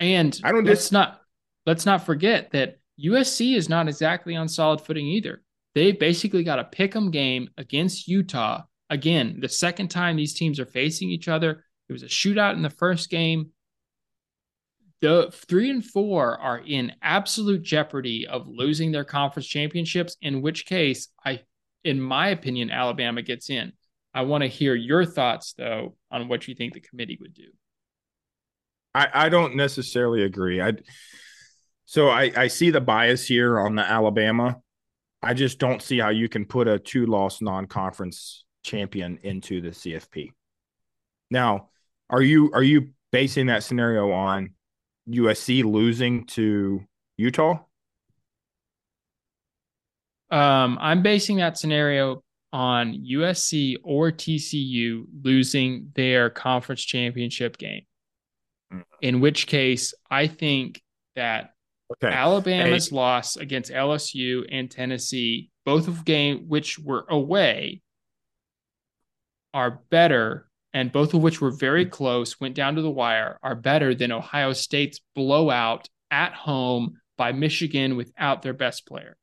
[0.00, 1.20] And I don't let's just not
[1.66, 5.42] let's not forget that USC is not exactly on solid footing either.
[5.74, 8.62] They basically got a pick 'em game against Utah.
[8.90, 11.64] Again, the second time these teams are facing each other.
[11.88, 13.50] It was a shootout in the first game.
[15.00, 20.64] The three and four are in absolute jeopardy of losing their conference championships, in which
[20.64, 21.42] case I
[21.84, 23.72] in my opinion, Alabama gets in.
[24.14, 27.48] I want to hear your thoughts, though, on what you think the committee would do.
[28.94, 30.60] I, I don't necessarily agree.
[30.62, 30.72] I
[31.86, 34.60] so I, I see the bias here on the Alabama.
[35.22, 40.30] I just don't see how you can put a two-loss non-conference champion into the CFP.
[41.30, 41.70] Now,
[42.10, 44.50] are you are you basing that scenario on
[45.08, 46.84] USC losing to
[47.16, 47.60] Utah?
[50.30, 57.82] Um, I'm basing that scenario on USC or TCU losing their conference championship game.
[58.72, 58.82] Mm.
[59.00, 60.82] In which case, I think
[61.16, 61.53] that
[62.02, 62.14] okay.
[62.14, 62.96] Alabama's hey.
[62.96, 67.82] loss against LSU and Tennessee, both of game which were away,
[69.52, 73.54] are better, and both of which were very close, went down to the wire, are
[73.54, 79.16] better than Ohio State's blowout at home by Michigan without their best player.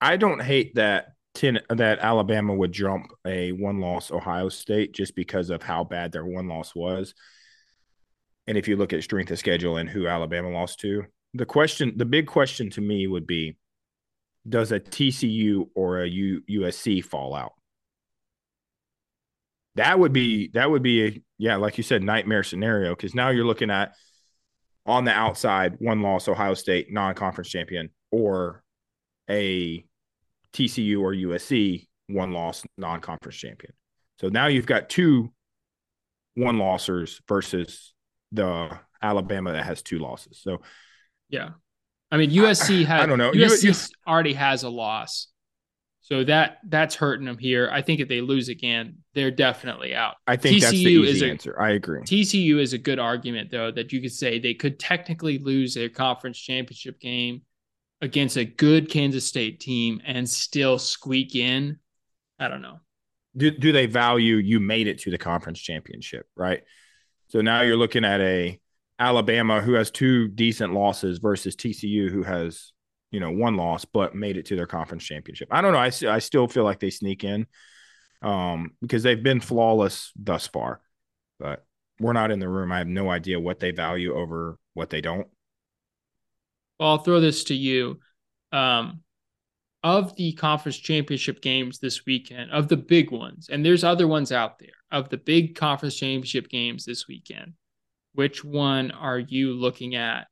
[0.00, 5.14] I don't hate that ten, that Alabama would jump a one loss Ohio State just
[5.14, 7.14] because of how bad their one loss was.
[8.48, 11.92] And if you look at strength of schedule and who Alabama lost to, the question,
[11.96, 13.58] the big question to me would be,
[14.48, 17.52] does a TCU or a U, USC fall out?
[19.74, 23.28] That would be that would be a yeah, like you said, nightmare scenario because now
[23.28, 23.92] you're looking at
[24.86, 28.64] on the outside one loss Ohio State non conference champion or
[29.28, 29.84] a
[30.54, 33.74] TCU or USC one loss non conference champion.
[34.18, 35.32] So now you've got two
[36.34, 37.92] one lossers versus
[38.32, 40.40] the Alabama that has two losses.
[40.42, 40.62] So
[41.28, 41.50] yeah.
[42.10, 43.32] I mean USC has I don't know.
[43.32, 43.76] USC you, you,
[44.06, 45.28] already has a loss.
[46.00, 47.68] So that that's hurting them here.
[47.70, 50.14] I think if they lose again, they're definitely out.
[50.26, 51.60] I think TCU that's the easy is a, answer.
[51.60, 52.00] I agree.
[52.00, 55.90] TCU is a good argument though that you could say they could technically lose their
[55.90, 57.42] conference championship game
[58.00, 61.78] against a good Kansas State team and still squeak in,
[62.38, 62.78] I don't know.
[63.36, 66.62] do do they value you made it to the conference championship, right?
[67.28, 68.58] So now you're looking at a
[68.98, 72.72] Alabama who has two decent losses versus TCU who has
[73.10, 75.48] you know one loss but made it to their conference championship.
[75.50, 75.78] I don't know.
[75.78, 77.46] I I still feel like they sneak in
[78.22, 80.80] um, because they've been flawless thus far,
[81.38, 81.64] but
[82.00, 82.72] we're not in the room.
[82.72, 85.26] I have no idea what they value over what they don't.
[86.78, 87.98] Well, I'll throw this to you.
[88.52, 89.00] Um,
[89.82, 94.32] of the conference championship games this weekend, of the big ones, and there's other ones
[94.32, 97.54] out there, of the big conference championship games this weekend,
[98.14, 100.26] which one are you looking at,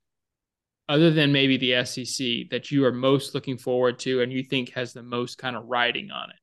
[0.89, 4.71] other than maybe the SEC, that you are most looking forward to and you think
[4.71, 6.37] has the most kind of riding on it?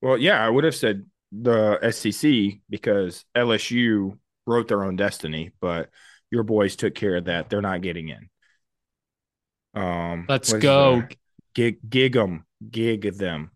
[0.00, 5.90] Well, yeah, I would have said the SEC because LSU wrote their own destiny, but
[6.30, 7.48] your boys took care of that.
[7.48, 8.28] They're not getting in.
[9.74, 11.04] Um, let's go.
[11.54, 13.50] Gig, gig them, gig them.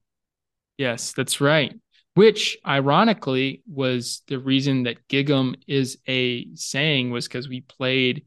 [0.77, 1.75] Yes, that's right.
[2.15, 8.25] Which ironically was the reason that Gig'em is a saying was because we played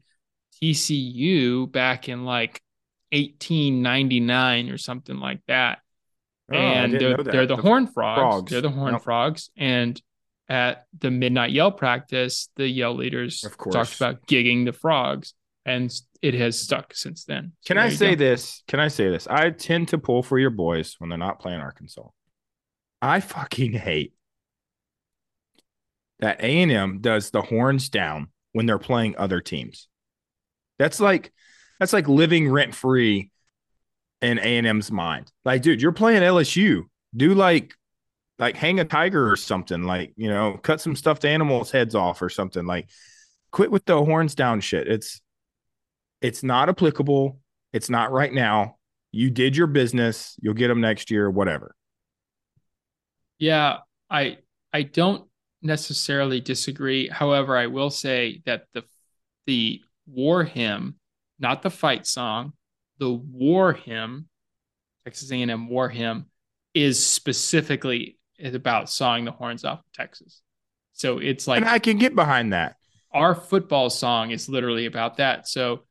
[0.62, 2.62] TCU back in like
[3.12, 5.80] 1899 or something like that.
[6.50, 8.18] Oh, and they're, they're the, the horn frogs.
[8.18, 8.50] frogs.
[8.50, 9.50] They're the horn frogs.
[9.56, 10.00] And
[10.48, 13.74] at the midnight yell practice, the yell leaders of course.
[13.74, 15.34] talked about gigging the frogs,
[15.64, 17.52] and it has stuck since then.
[17.60, 18.24] So Can I say go.
[18.24, 18.62] this?
[18.68, 19.26] Can I say this?
[19.26, 22.06] I tend to pull for your boys when they're not playing Arkansas.
[23.02, 24.14] I fucking hate
[26.20, 29.88] that A and M does the horns down when they're playing other teams.
[30.78, 31.32] That's like
[31.80, 33.32] that's like living rent free
[34.20, 35.32] in A and M's mind.
[35.44, 36.82] Like, dude, you're playing LSU.
[37.14, 37.74] Do like
[38.38, 39.82] like hang a tiger or something.
[39.82, 42.64] Like, you know, cut some stuffed animals' heads off or something.
[42.64, 42.88] Like,
[43.50, 44.86] quit with the horns down shit.
[44.86, 45.20] It's
[46.22, 47.38] it's not applicable.
[47.72, 48.76] It's not right now.
[49.10, 50.36] You did your business.
[50.40, 51.74] You'll get them next year, whatever.
[53.38, 54.38] Yeah, I
[54.72, 55.28] I don't
[55.60, 57.08] necessarily disagree.
[57.08, 58.84] However, I will say that the
[59.46, 60.96] the war hymn,
[61.38, 62.52] not the fight song,
[62.98, 64.28] the war hymn,
[65.04, 66.26] Texas A&M war hymn,
[66.74, 70.42] is specifically about sawing the horns off of Texas.
[70.92, 72.76] So it's like, and I can get behind that.
[73.12, 75.48] Our football song is literally about that.
[75.48, 75.82] So,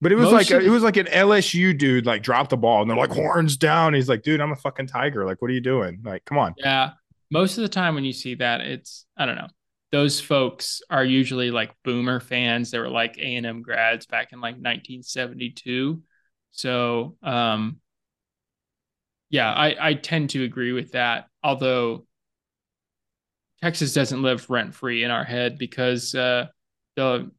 [0.00, 2.82] but it was like a, it was like an LSU dude like dropped the ball
[2.82, 3.94] and they're like horns down.
[3.94, 5.24] He's like, dude, I'm a fucking tiger.
[5.24, 6.00] Like, what are you doing?
[6.04, 6.54] Like, come on.
[6.56, 6.92] Yeah.
[7.30, 9.48] Most of the time when you see that, it's I don't know.
[9.90, 12.70] Those folks are usually like boomer fans.
[12.70, 16.02] They were like A and M grads back in like 1972.
[16.52, 17.80] So, um,
[19.30, 21.26] yeah, I, I tend to agree with that.
[21.42, 22.06] Although
[23.62, 26.46] Texas doesn't live rent free in our head because uh,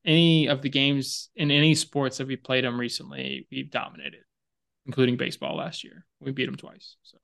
[0.05, 4.21] any of the games in any sports that we played them recently, we've dominated,
[4.85, 6.05] including baseball last year.
[6.19, 6.95] We beat them twice.
[7.03, 7.17] So,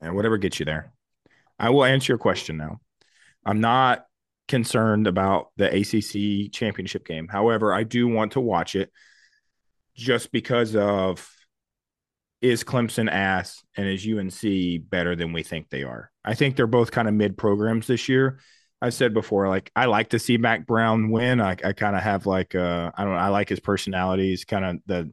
[0.00, 0.92] and whatever gets you there,
[1.58, 2.80] I will answer your question now.
[3.44, 4.04] I'm not
[4.48, 7.28] concerned about the ACC championship game.
[7.28, 8.90] However, I do want to watch it
[9.94, 11.28] just because of
[12.40, 16.10] is Clemson ass and is UNC better than we think they are?
[16.24, 18.40] I think they're both kind of mid programs this year.
[18.82, 21.40] I said before, like I like to see Mack Brown win.
[21.40, 24.30] I, I kind of have like uh I don't know, I like his personality.
[24.30, 25.12] He's kind of the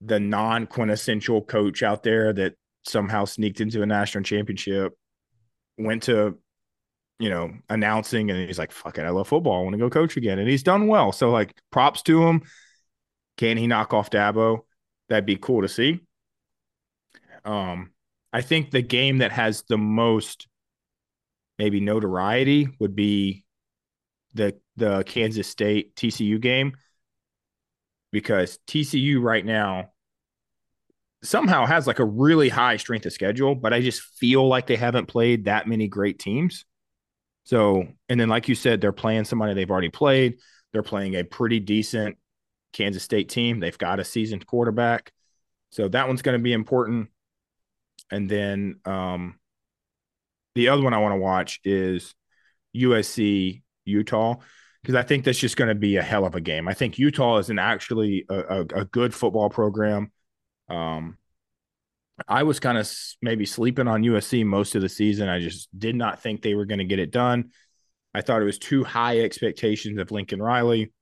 [0.00, 4.94] the non quintessential coach out there that somehow sneaked into a national championship,
[5.78, 6.38] went to
[7.18, 9.60] you know announcing, and he's like, "Fuck it, I love football.
[9.60, 11.12] I want to go coach again," and he's done well.
[11.12, 12.42] So like, props to him.
[13.36, 14.60] Can he knock off Dabo?
[15.08, 16.00] That'd be cool to see.
[17.44, 17.92] Um,
[18.32, 20.46] I think the game that has the most
[21.62, 23.44] maybe notoriety would be
[24.34, 26.72] the the Kansas State TCU game
[28.10, 29.92] because TCU right now
[31.22, 34.74] somehow has like a really high strength of schedule, but I just feel like they
[34.74, 36.64] haven't played that many great teams.
[37.44, 40.38] So, and then like you said, they're playing somebody they've already played.
[40.72, 42.16] They're playing a pretty decent
[42.72, 43.60] Kansas State team.
[43.60, 45.12] They've got a seasoned quarterback.
[45.70, 47.10] So that one's going to be important.
[48.10, 49.38] And then um,
[50.54, 52.14] the other one I want to watch is
[52.76, 54.36] USC Utah
[54.82, 56.68] because I think that's just going to be a hell of a game.
[56.68, 60.10] I think Utah is an actually a, a, a good football program.
[60.68, 61.18] Um,
[62.28, 62.90] I was kind of
[63.20, 65.28] maybe sleeping on USC most of the season.
[65.28, 67.50] I just did not think they were going to get it done.
[68.14, 70.92] I thought it was too high expectations of Lincoln Riley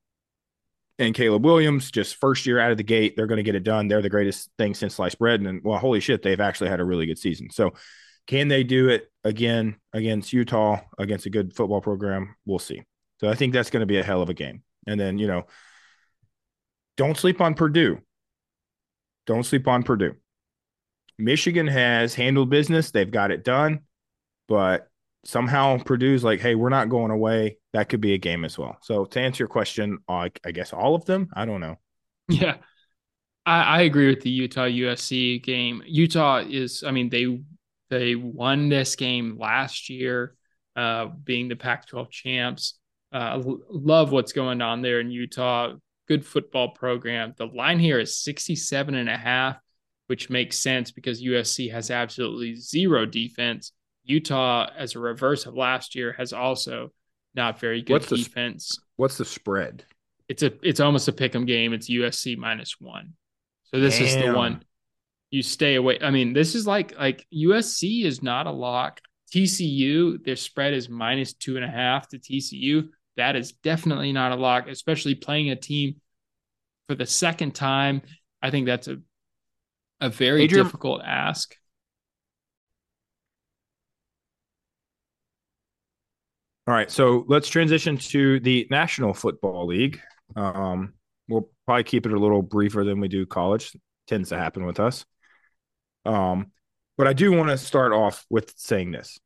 [1.01, 3.65] and Caleb Williams, just first year out of the gate, they're going to get it
[3.65, 3.89] done.
[3.89, 5.41] They're the greatest thing since sliced bread.
[5.41, 7.49] And well, holy shit, they've actually had a really good season.
[7.51, 7.73] So,
[8.31, 12.37] can they do it again against Utah, against a good football program?
[12.47, 12.83] We'll see.
[13.21, 14.63] So, I think that's going to be a hell of a game.
[14.87, 15.47] And then, you know,
[16.97, 17.99] don't sleep on Purdue.
[19.27, 20.15] Don't sleep on Purdue
[21.21, 22.91] Michigan has handled business.
[22.91, 23.81] They've got it done,
[24.49, 24.89] but
[25.25, 27.59] somehow Purdue's like, hey, we're not going away.
[27.73, 28.79] That could be a game as well.
[28.83, 31.29] So to answer your question, I, I guess all of them.
[31.35, 31.77] I don't know.
[32.29, 32.59] Yeah,
[33.45, 35.83] I, I agree with the Utah USC game.
[35.85, 37.43] Utah is, I mean, they
[37.91, 40.35] they won this game last year,
[40.77, 42.79] uh, being the Pac-12 champs.
[43.13, 45.75] Uh, love what's going on there in Utah.
[46.09, 47.35] Good football program.
[47.37, 49.57] The line here is 67 and a half,
[50.07, 53.73] which makes sense because USC has absolutely zero defense.
[54.05, 56.93] Utah, as a reverse of last year, has also
[57.35, 58.79] not very good What's the- defense.
[58.97, 59.85] What's the spread?
[60.29, 61.73] It's a it's almost a pick 'em game.
[61.73, 63.15] It's USC minus one.
[63.65, 64.63] So this is the one
[65.31, 65.99] you stay away.
[66.03, 69.01] I mean, this is like like USC is not a lock.
[69.35, 72.89] TCU, their spread is minus two and a half to TCU.
[73.17, 76.01] That is definitely not a lock, especially playing a team
[76.89, 78.03] for the second time.
[78.43, 78.99] I think that's a
[80.01, 81.55] a very Adrian- difficult ask.
[86.67, 90.01] All right, so let's transition to the National Football League.
[90.37, 90.95] Um,
[91.29, 93.77] we'll probably keep it a little briefer than we do college.
[94.07, 95.05] Tends to happen with us.
[96.05, 96.53] Um,
[96.97, 99.19] but I do want to start off with saying this.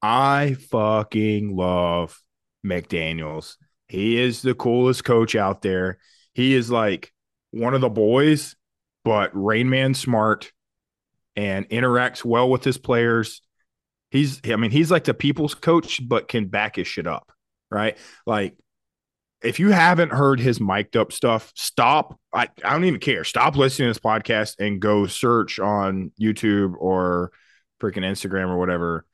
[0.00, 2.20] I fucking love
[2.66, 3.56] McDaniels.
[3.88, 5.98] He is the coolest coach out there.
[6.34, 7.12] He is like
[7.50, 8.56] one of the boys,
[9.04, 10.52] but Rain Man smart
[11.36, 13.42] and interacts well with his players.
[14.10, 17.32] He's, I mean, he's like the people's coach, but can back his shit up,
[17.70, 17.96] right?
[18.26, 18.56] Like,
[19.42, 22.18] if you haven't heard his mic'd up stuff, stop.
[22.32, 23.24] I, I don't even care.
[23.24, 27.32] Stop listening to this podcast and go search on YouTube or
[27.80, 29.04] freaking Instagram or whatever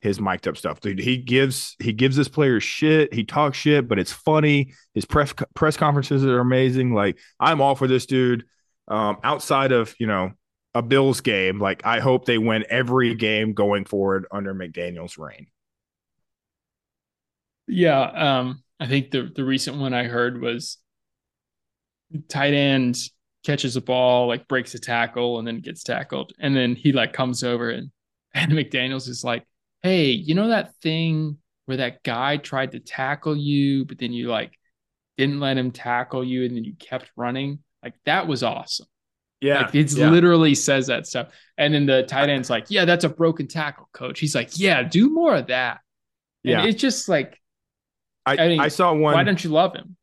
[0.00, 0.80] his mic'd up stuff.
[0.80, 3.12] Dude, he gives he gives his players shit.
[3.12, 4.74] He talks shit, but it's funny.
[4.94, 6.94] His press press conferences are amazing.
[6.94, 8.44] Like I'm all for this dude.
[8.86, 10.32] Um, outside of you know
[10.74, 15.48] a Bills game, like I hope they win every game going forward under McDaniel's reign.
[17.66, 20.78] Yeah, um, I think the the recent one I heard was
[22.28, 22.98] tight end
[23.44, 27.12] catches a ball, like breaks a tackle, and then gets tackled, and then he like
[27.12, 27.90] comes over and
[28.34, 29.44] and McDaniel's is like,
[29.82, 34.28] "Hey, you know that thing where that guy tried to tackle you, but then you
[34.28, 34.52] like
[35.18, 37.60] didn't let him tackle you, and then you kept running?
[37.82, 38.86] Like that was awesome."
[39.40, 40.10] Yeah, Like it yeah.
[40.10, 41.28] literally says that stuff.
[41.58, 44.20] And then the tight end's like, Yeah, that's a broken tackle, coach.
[44.20, 45.80] He's like, Yeah, do more of that.
[46.46, 46.64] And Yeah.
[46.64, 47.40] it's just like,
[48.28, 49.14] I, I mean, I saw one.
[49.14, 49.96] why don't you love him?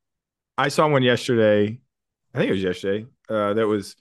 [0.57, 1.80] I saw one yesterday.
[2.34, 3.05] I think it was yesterday.
[3.30, 3.95] Uh, that was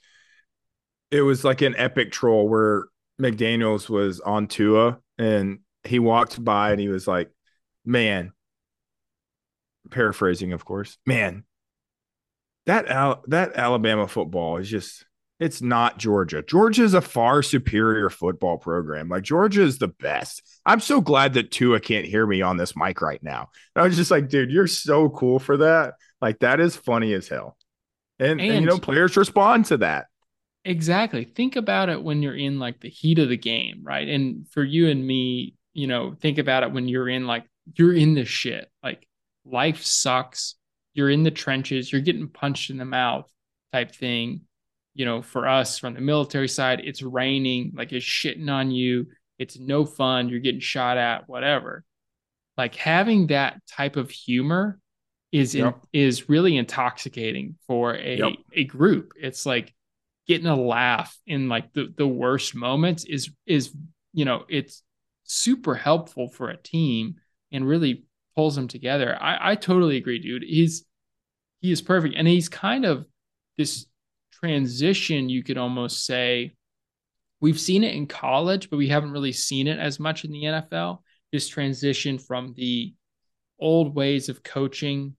[1.11, 2.85] it was like an epic troll where
[3.21, 7.29] McDaniel's was on Tua and he walked by and he was like,
[7.85, 8.31] "Man,"
[9.91, 10.97] paraphrasing, of course.
[11.05, 11.43] Man,
[12.65, 15.05] that Al- that Alabama football is just
[15.39, 16.41] it's not Georgia.
[16.41, 19.09] Georgia is a far superior football program.
[19.09, 20.41] Like Georgia is the best.
[20.65, 23.49] I'm so glad that Tua can't hear me on this mic right now.
[23.75, 25.95] I was just like, dude, you're so cool for that.
[26.21, 27.57] Like that is funny as hell.
[28.17, 30.07] And, and, you know, players respond to that.
[30.63, 31.25] Exactly.
[31.25, 34.07] Think about it when you're in like the heat of the game, right?
[34.07, 37.43] And for you and me, you know, think about it when you're in like
[37.75, 38.71] you're in the shit.
[38.81, 39.05] Like
[39.45, 40.55] life sucks.
[40.93, 43.29] You're in the trenches, you're getting punched in the mouth
[43.73, 44.41] type thing.
[44.95, 49.07] You know, for us from the military side, it's raining, like it's shitting on you.
[49.37, 50.29] It's no fun.
[50.29, 51.83] You're getting shot at, whatever.
[52.57, 54.79] Like having that type of humor
[55.31, 58.33] is in, is really intoxicating for a Yep.
[58.53, 59.11] a group.
[59.21, 59.73] It's like
[60.27, 63.75] getting a laugh in like the, the worst moments is is
[64.13, 64.81] you know it's
[65.25, 67.15] super helpful for a team
[67.51, 69.17] and really pulls them together.
[69.21, 70.43] I, I totally agree, dude.
[70.43, 70.85] He's
[71.59, 72.15] he is perfect.
[72.15, 73.05] And he's kind of
[73.57, 73.85] this
[74.45, 76.55] transition, you could almost say.
[77.41, 80.43] We've seen it in college, but we haven't really seen it as much in the
[80.43, 80.99] NFL.
[81.31, 82.95] This transition from the
[83.59, 85.15] old ways of coaching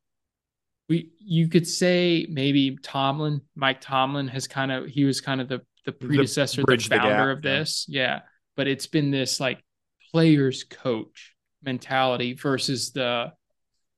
[0.89, 5.49] we you could say maybe Tomlin, Mike Tomlin has kind of he was kind of
[5.49, 7.59] the the predecessor, the, the founder gap, of yeah.
[7.59, 7.87] this.
[7.89, 8.21] Yeah.
[8.57, 9.63] But it's been this like
[10.11, 13.33] players coach mentality versus the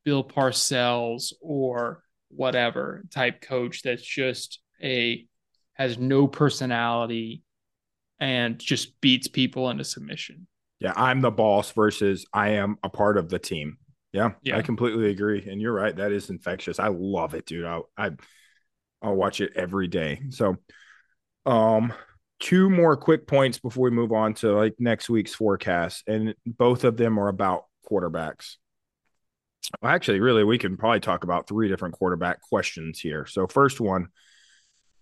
[0.04, 5.26] Bill Parcells or whatever type coach that's just a
[5.74, 7.42] has no personality
[8.20, 10.46] and just beats people into submission.
[10.80, 13.78] Yeah, I'm the boss versus I am a part of the team.
[14.12, 14.56] Yeah, Yeah.
[14.56, 15.46] I completely agree.
[15.48, 15.94] And you're right.
[15.94, 16.78] That is infectious.
[16.78, 17.66] I love it, dude.
[17.66, 18.10] I, I
[19.02, 20.22] I'll watch it every day.
[20.30, 20.56] So
[21.46, 21.92] um
[22.40, 26.04] two more quick points before we move on to like next week's forecast.
[26.06, 28.56] And both of them are about quarterbacks.
[29.82, 33.26] Well, actually, really, we can probably talk about three different quarterback questions here.
[33.26, 34.08] So first one,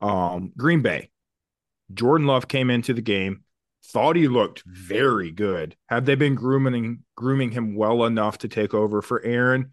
[0.00, 1.10] um, Green Bay.
[1.92, 3.44] Jordan Love came into the game,
[3.84, 5.76] thought he looked very good.
[5.88, 9.72] Have they been grooming grooming him well enough to take over for Aaron?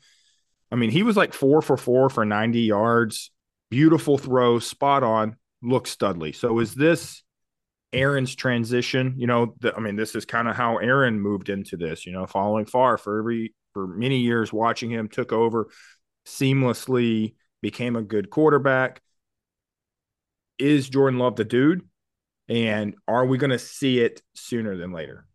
[0.71, 3.31] I mean, he was like four for four for 90 yards,
[3.69, 6.35] beautiful throw, spot on, looks studly.
[6.35, 7.23] So is this
[7.91, 9.15] Aaron's transition?
[9.17, 12.11] You know, the, I mean, this is kind of how Aaron moved into this, you
[12.11, 15.69] know, following Favre for every for many years, watching him, took over
[16.25, 19.01] seamlessly, became a good quarterback.
[20.59, 21.81] Is Jordan Love the dude?
[22.49, 25.25] And are we going to see it sooner than later?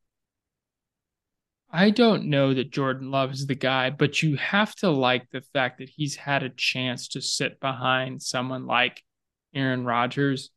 [1.71, 5.43] I don't know that Jordan Love is the guy, but you have to like the
[5.53, 9.03] fact that he's had a chance to sit behind someone like
[9.55, 10.51] Aaron Rodgers.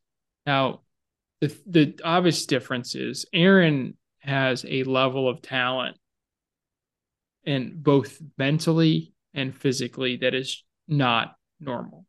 [0.45, 0.81] Now,
[1.41, 5.97] the the obvious difference is Aaron has a level of talent
[7.45, 12.05] and both mentally and physically that is not normal.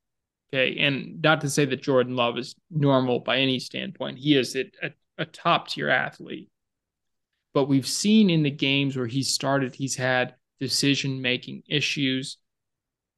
[0.52, 0.78] Okay.
[0.78, 4.18] And not to say that Jordan Love is normal by any standpoint.
[4.18, 4.70] He is a,
[5.16, 6.50] a, top tier athlete.
[7.54, 12.36] But we've seen in the games where he's started, he's had decision making issues.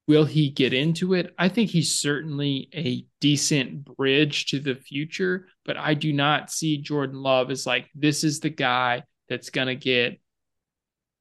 [0.07, 1.33] Will he get into it?
[1.37, 6.77] I think he's certainly a decent bridge to the future, but I do not see
[6.77, 10.19] Jordan Love as like, this is the guy that's going to get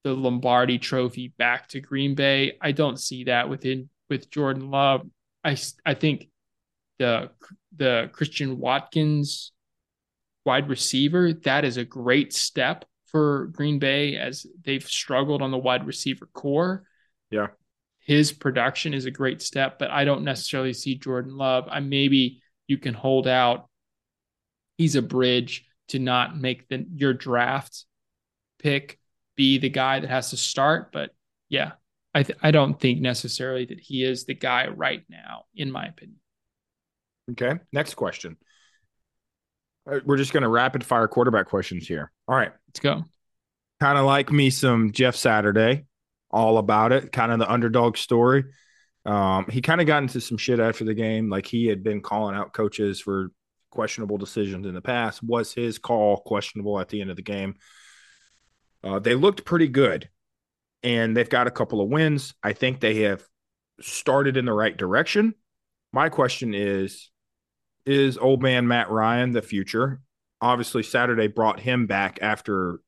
[0.04, 2.58] the Lombardi trophy back to Green Bay.
[2.60, 5.06] I don't see that within with Jordan Love.
[5.44, 6.28] I I think
[6.98, 7.30] the
[7.76, 9.52] the Christian Watkins
[10.44, 15.58] wide receiver that is a great step for Green Bay as they've struggled on the
[15.58, 16.84] wide receiver core.
[17.30, 17.48] Yeah.
[18.00, 21.66] His production is a great step, but I don't necessarily see Jordan Love.
[21.70, 23.68] I maybe you can hold out.
[24.76, 27.84] He's a bridge to not make the your draft
[28.58, 28.98] pick
[29.36, 30.90] be the guy that has to start.
[30.92, 31.10] But
[31.48, 31.72] yeah,
[32.14, 35.86] I th- I don't think necessarily that he is the guy right now, in my
[35.86, 36.18] opinion.
[37.32, 37.58] Okay.
[37.72, 38.36] Next question.
[39.90, 42.12] Uh, we're just going to rapid fire quarterback questions here.
[42.28, 42.52] All right.
[42.68, 43.02] Let's go.
[43.80, 45.86] Kind of like me some Jeff Saturday,
[46.30, 48.44] all about it, kind of the underdog story.
[49.04, 51.28] Um, he kind of got into some shit after the game.
[51.28, 53.30] Like he had been calling out coaches for
[53.70, 55.22] questionable decisions in the past.
[55.22, 57.56] Was his call questionable at the end of the game?
[58.82, 60.08] Uh, they looked pretty good,
[60.84, 62.34] and they've got a couple of wins.
[62.42, 63.26] I think they have
[63.80, 65.34] started in the right direction.
[65.92, 67.10] My question is
[67.86, 70.00] Is old man Matt Ryan the future?
[70.40, 72.80] Obviously, Saturday brought him back after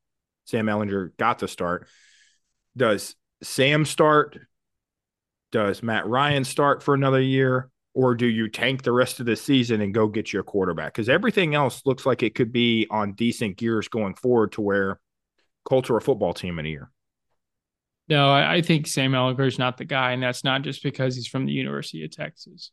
[0.45, 1.89] Sam Ehlinger got the start.
[2.77, 4.39] Does Sam start?
[5.51, 7.71] Does Matt Ryan start for another year?
[7.95, 10.93] Or do you tank the rest of the season and go get you a quarterback?
[10.93, 15.01] Because everything else looks like it could be on decent gears going forward to where
[15.65, 16.91] Colts are a football team in a year.
[18.09, 21.17] No, I, I think Sam Ehlinger is not the guy, and that's not just because
[21.17, 22.71] he's from the University of Texas.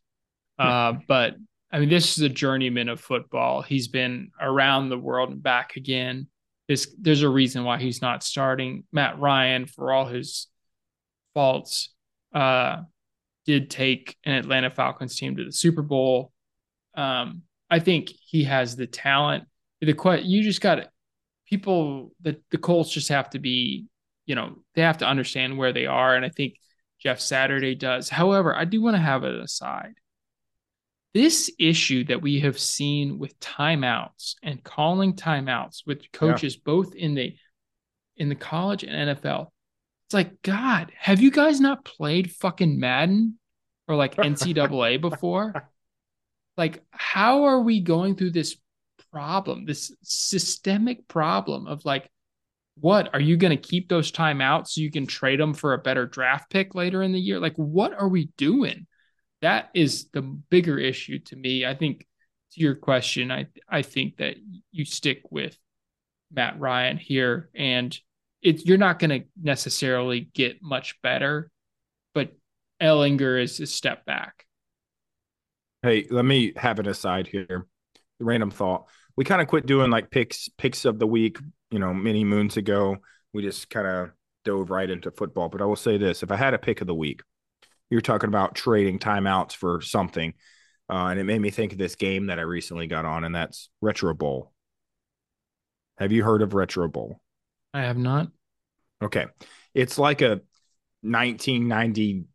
[0.60, 1.36] Uh, but
[1.72, 3.64] I mean, this is a journeyman of football.
[3.64, 6.28] He's been around the world and back again.
[6.68, 8.84] This, there's a reason why he's not starting.
[8.92, 10.48] Matt Ryan, for all his
[11.34, 11.90] faults,
[12.34, 12.84] uh,
[13.46, 16.32] did take an Atlanta Falcons team to the Super Bowl.
[16.96, 19.46] Um, I think he has the talent.
[19.82, 20.88] The you just got
[21.48, 23.88] people the the Colts just have to be,
[24.26, 26.56] you know, they have to understand where they are, and I think
[27.00, 28.10] Jeff Saturday does.
[28.10, 29.94] However, I do want to have it aside.
[31.14, 36.62] This issue that we have seen with timeouts and calling timeouts with coaches yeah.
[36.66, 37.36] both in the
[38.18, 39.48] in the college and NFL.
[40.08, 43.40] It's like, God, have you guys not played fucking Madden
[43.88, 45.70] or like NCAA before?
[46.58, 48.56] Like, how are we going through this
[49.12, 52.10] problem, this systemic problem of like,
[52.76, 55.80] what are you going to keep those timeouts so you can trade them for a
[55.80, 57.40] better draft pick later in the year?
[57.40, 58.88] Like, what are we doing?
[59.42, 61.66] That is the bigger issue to me.
[61.66, 62.08] I think
[62.54, 64.38] to your question, I I think that
[64.72, 65.58] you stick with
[66.32, 67.98] Matt Ryan here, and
[68.42, 71.52] it you're not going to necessarily get much better,
[72.14, 72.32] but
[72.82, 74.46] Ehlinger is a step back.
[75.82, 77.68] Hey, let me have an aside here.
[78.20, 81.38] Random thought we kind of quit doing like picks picks of the week,
[81.72, 82.97] you know, many moons ago.
[83.34, 84.11] We just kind of
[84.43, 85.49] dove right into football.
[85.49, 87.22] But I will say this: if I had a pick of the week,
[87.89, 90.34] you're talking about trading timeouts for something,
[90.89, 93.36] uh, and it made me think of this game that I recently got on, and
[93.36, 94.51] that's Retro Bowl.
[95.97, 97.20] Have you heard of Retro Bowl?
[97.74, 98.30] I have not.
[99.01, 99.26] Okay,
[99.74, 100.41] it's like a
[101.01, 102.26] 1990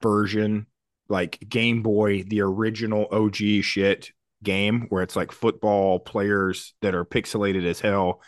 [0.00, 0.66] version,
[1.08, 4.12] like Game Boy, the original OG shit
[4.42, 8.22] game where it's like football players that are pixelated as hell.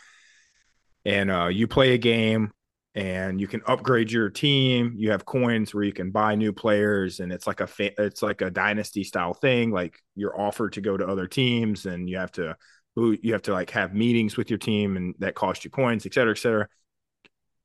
[1.03, 2.51] And uh, you play a game
[2.95, 4.93] and you can upgrade your team.
[4.97, 8.23] You have coins where you can buy new players, and it's like a fa- it's
[8.23, 9.71] like a dynasty style thing.
[9.71, 12.55] Like you're offered to go to other teams, and you have to
[12.95, 16.13] you have to like have meetings with your team and that cost you coins, et
[16.13, 16.67] cetera, et cetera.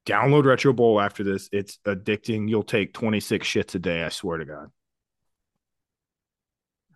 [0.05, 1.49] Download Retro Bowl after this.
[1.53, 2.49] It's addicting.
[2.49, 4.71] You'll take 26 shits a day, I swear to God.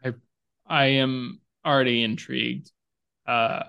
[0.05, 0.15] I
[0.67, 2.71] I am already intrigued.
[3.27, 3.65] Uh,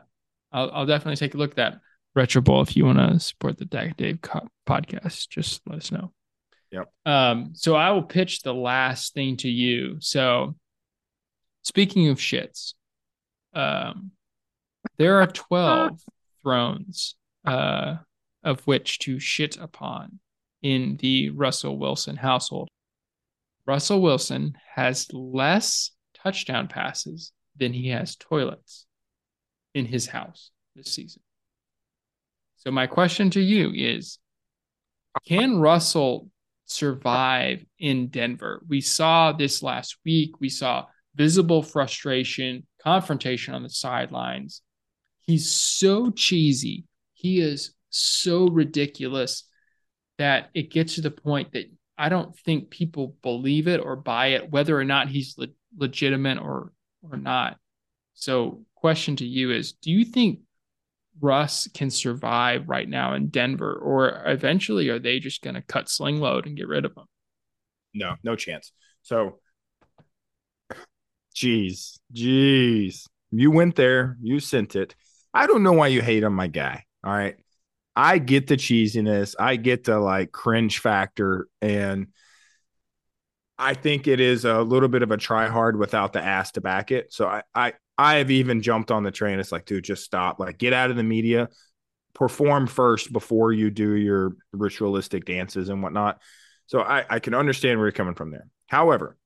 [0.51, 1.79] I'll, I'll definitely take a look at that
[2.15, 5.27] Retro Bowl if you want to support the Dak Dave co- podcast.
[5.29, 6.11] Just let us know.
[6.71, 6.91] Yep.
[7.05, 9.97] Um, so I will pitch the last thing to you.
[9.99, 10.55] So,
[11.63, 12.73] speaking of shits,
[13.53, 14.11] um,
[14.97, 15.99] there are 12
[16.43, 17.15] thrones
[17.45, 17.97] uh,
[18.43, 20.19] of which to shit upon
[20.61, 22.69] in the Russell Wilson household.
[23.65, 28.85] Russell Wilson has less touchdown passes than he has toilets
[29.73, 31.21] in his house this season.
[32.57, 34.17] So, my question to you is
[35.27, 36.29] Can Russell
[36.65, 38.63] survive in Denver?
[38.67, 40.39] We saw this last week.
[40.39, 40.85] We saw
[41.15, 44.61] visible frustration, confrontation on the sidelines.
[45.21, 46.85] He's so cheesy.
[47.13, 49.43] He is so ridiculous
[50.17, 51.65] that it gets to the point that
[51.97, 55.47] I don't think people believe it or buy it, whether or not he's le-
[55.77, 56.71] legitimate or
[57.11, 57.57] or not.
[58.13, 60.39] So, question to you is: Do you think
[61.19, 65.89] Russ can survive right now in Denver, or eventually are they just going to cut
[65.89, 67.05] sling load and get rid of him?
[67.93, 68.71] No, no chance.
[69.01, 69.39] So,
[71.35, 74.95] jeez, jeez, you went there, you sent it.
[75.33, 76.85] I don't know why you hate on my guy.
[77.03, 77.35] All right.
[77.95, 82.07] I get the cheesiness, I get the like cringe factor, and
[83.57, 86.61] I think it is a little bit of a try hard without the ass to
[86.61, 87.13] back it.
[87.13, 89.39] So I, I, I have even jumped on the train.
[89.39, 90.39] It's like, dude, just stop.
[90.39, 91.49] Like, get out of the media,
[92.13, 96.21] perform first before you do your ritualistic dances and whatnot.
[96.67, 98.47] So I, I can understand where you're coming from there.
[98.67, 99.17] However,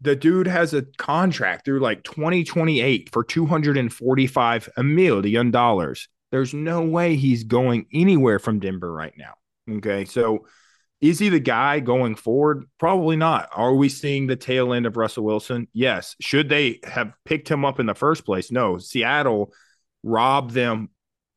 [0.00, 6.08] the dude has a contract through like 2028 for 245 million dollars.
[6.30, 9.34] There's no way he's going anywhere from Denver right now.
[9.76, 10.04] Okay.
[10.04, 10.46] So
[11.00, 12.64] is he the guy going forward?
[12.78, 13.48] Probably not.
[13.52, 15.68] Are we seeing the tail end of Russell Wilson?
[15.72, 16.16] Yes.
[16.20, 18.52] Should they have picked him up in the first place?
[18.52, 18.78] No.
[18.78, 19.52] Seattle
[20.02, 20.90] robbed them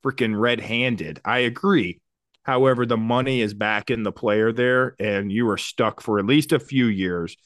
[0.03, 1.21] freaking red handed.
[1.23, 2.01] I agree.
[2.43, 6.25] However, the money is back in the player there, and you are stuck for at
[6.25, 7.37] least a few years.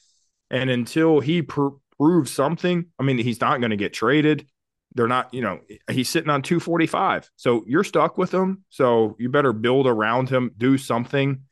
[0.50, 4.48] And until he pr- proves something, I mean, he's not going to get traded
[4.94, 5.60] they're not, you know,
[5.90, 7.30] he's sitting on 245.
[7.36, 8.64] So you're stuck with him.
[8.70, 11.42] So you better build around him, do something.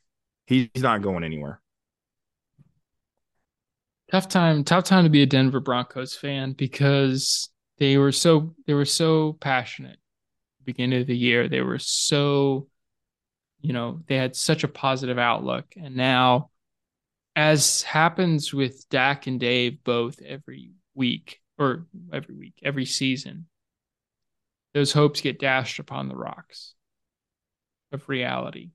[0.47, 1.61] He's not going anywhere.
[4.11, 8.73] Tough time, tough time to be a Denver Broncos fan because they were so they
[8.73, 9.99] were so passionate
[10.63, 11.49] beginning of the year.
[11.49, 12.67] They were so,
[13.61, 15.65] you know, they had such a positive outlook.
[15.75, 16.51] And now,
[17.35, 23.47] as happens with Dak and Dave both every week, or every week, every season,
[24.73, 26.73] those hopes get dashed upon the rocks
[27.91, 28.71] of reality.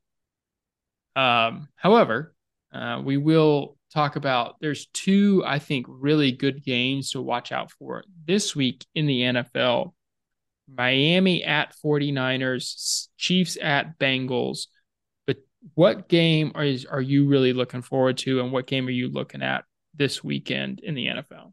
[1.16, 2.34] Um, however,
[2.72, 7.70] uh, we will talk about there's two, I think, really good games to watch out
[7.72, 9.92] for this week in the NFL.
[10.74, 14.68] Miami at 49ers, Chiefs at Bengals.
[15.26, 15.38] But
[15.74, 19.42] what game are, are you really looking forward to, and what game are you looking
[19.42, 21.52] at this weekend in the NFL?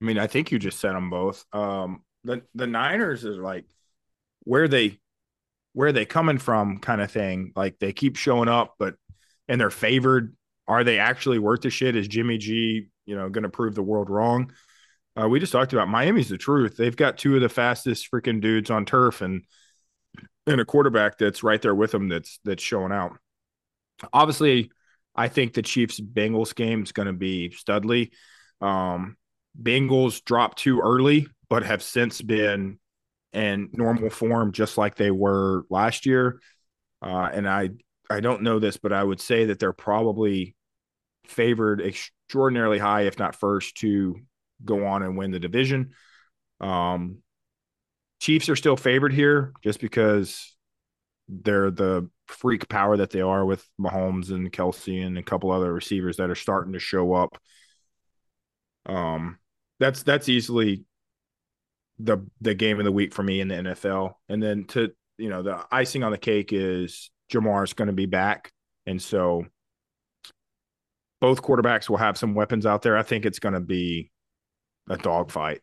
[0.00, 1.44] I mean, I think you just said them both.
[1.52, 3.66] Um, the the Niners is like
[4.44, 4.98] where they
[5.72, 7.52] where they coming from kind of thing.
[7.56, 8.94] Like they keep showing up, but
[9.48, 10.34] and they're favored.
[10.68, 11.96] Are they actually worth the shit?
[11.96, 14.52] Is Jimmy G, you know, going to prove the world wrong?
[15.20, 16.76] Uh, we just talked about Miami's the truth.
[16.76, 19.44] They've got two of the fastest freaking dudes on turf and
[20.46, 23.18] and a quarterback that's right there with them that's that's showing out.
[24.12, 24.70] Obviously,
[25.14, 28.12] I think the Chiefs Bengals game is going to be Studley.
[28.60, 29.16] Um,
[29.60, 32.78] Bengals dropped too early, but have since been
[33.32, 36.40] in normal form, just like they were last year.
[37.00, 37.70] Uh, and I,
[38.10, 40.54] I don't know this, but I would say that they're probably
[41.26, 44.20] favored extraordinarily high, if not first, to
[44.64, 45.92] go on and win the division.
[46.60, 47.18] Um,
[48.20, 50.54] Chiefs are still favored here just because
[51.28, 55.72] they're the freak power that they are with Mahomes and Kelce and a couple other
[55.72, 57.36] receivers that are starting to show up.
[58.86, 59.38] Um,
[59.80, 60.84] that's that's easily
[62.02, 64.14] the the game of the week for me in the NFL.
[64.28, 68.06] And then to you know the icing on the cake is Ja'Marr's going to be
[68.06, 68.52] back,
[68.86, 69.44] and so
[71.20, 72.96] both quarterbacks will have some weapons out there.
[72.96, 74.10] I think it's going to be
[74.90, 75.60] a dogfight.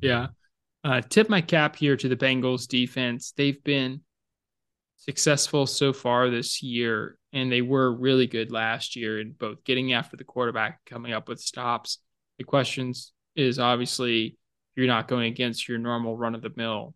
[0.00, 0.28] Yeah.
[0.82, 3.32] Uh, tip my cap here to the Bengals defense.
[3.36, 4.00] They've been
[4.96, 9.92] successful so far this year, and they were really good last year in both getting
[9.92, 11.98] after the quarterback, coming up with stops.
[12.38, 14.38] The questions is obviously
[14.76, 16.94] you're not going against your normal run of the mill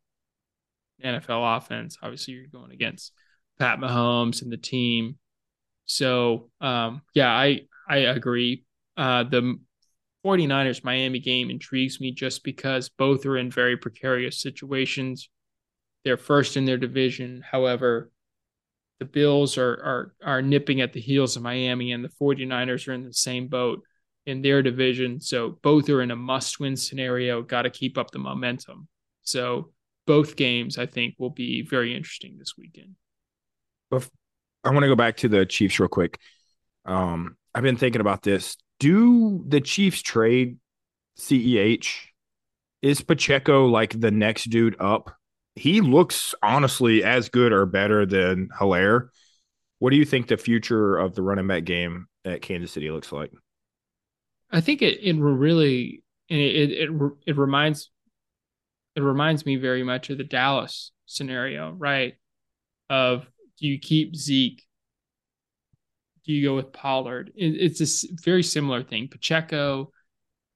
[1.04, 1.96] NFL offense.
[2.02, 3.12] Obviously, you're going against
[3.58, 5.16] Pat Mahomes and the team.
[5.86, 8.64] So, um, yeah, I I agree.
[8.96, 9.58] Uh, the
[10.24, 15.30] 49ers Miami game intrigues me just because both are in very precarious situations.
[16.04, 17.42] They're first in their division.
[17.48, 18.10] However,
[18.98, 22.92] the Bills are are are nipping at the heels of Miami and the 49ers are
[22.92, 23.82] in the same boat
[24.28, 25.20] in their division.
[25.20, 28.86] So both are in a must-win scenario, got to keep up the momentum.
[29.22, 29.72] So
[30.06, 32.94] both games I think will be very interesting this weekend.
[33.90, 36.18] I want to go back to the Chiefs real quick.
[36.84, 38.58] Um, I've been thinking about this.
[38.78, 40.58] Do the Chiefs trade
[41.18, 41.88] CEH?
[42.82, 45.16] Is Pacheco like the next dude up?
[45.54, 49.08] He looks honestly as good or better than Helaire.
[49.78, 53.10] What do you think the future of the running back game at Kansas City looks
[53.10, 53.32] like?
[54.50, 56.90] I think it it really it it
[57.26, 57.90] it, reminds
[58.94, 62.14] it reminds me very much of the Dallas scenario, right?
[62.90, 63.26] Of
[63.58, 64.62] do you keep Zeke?
[66.24, 67.32] Do you go with Pollard?
[67.34, 69.08] It, it's a very similar thing.
[69.08, 69.92] Pacheco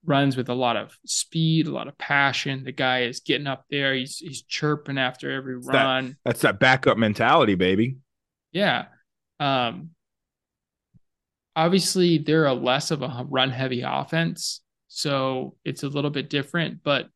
[0.05, 2.63] runs with a lot of speed, a lot of passion.
[2.63, 3.93] The guy is getting up there.
[3.93, 6.07] He's he's chirping after every It's run.
[6.07, 7.97] That, that's that backup mentality, baby.
[8.51, 8.85] Yeah.
[9.39, 9.91] Um,
[11.55, 14.61] obviously, they're a less of a run heavy offense.
[14.87, 16.83] So it's a little bit different.
[16.83, 17.07] But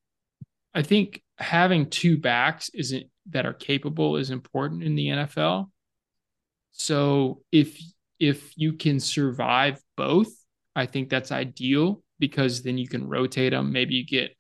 [0.74, 5.70] I think having two backs isn't that are capable is important in the NFL.
[6.72, 7.80] So if
[8.20, 10.30] if you can survive both,
[10.76, 13.72] I think that's ideal because then you can rotate them.
[13.72, 14.36] Maybe you get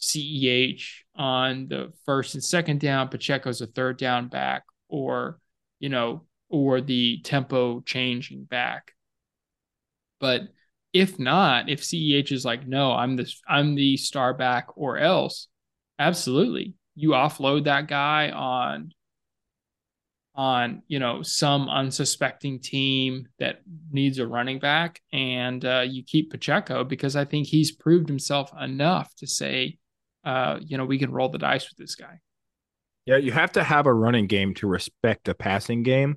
[0.00, 0.82] CEH
[1.14, 5.38] on the first and second down, Pacheco's a third down back, or
[5.78, 8.92] you know, or the tempo changing back.
[10.22, 10.42] But
[10.94, 15.48] if not, if CEH is like, no, I'm this, I'm the star back, or else,
[15.98, 18.92] absolutely, you offload that guy on
[20.34, 23.60] on you know some unsuspecting team that
[23.90, 28.50] needs a running back and uh, you keep pacheco because i think he's proved himself
[28.58, 29.76] enough to say
[30.24, 32.18] uh, you know we can roll the dice with this guy
[33.04, 36.16] Yeah, you have to have a running game to respect a passing game.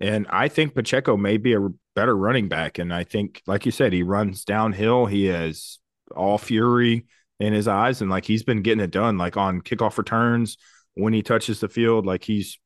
[0.00, 2.78] And I think Pacheco may be a better running back.
[2.78, 5.06] And I think, like you said, he runs downhill.
[5.06, 5.78] He has
[6.14, 7.06] all fury
[7.40, 8.00] in his eyes.
[8.00, 10.56] And like he's been getting it done, like on kickoff returns
[10.94, 12.06] when he touches the field.
[12.06, 12.58] Like he's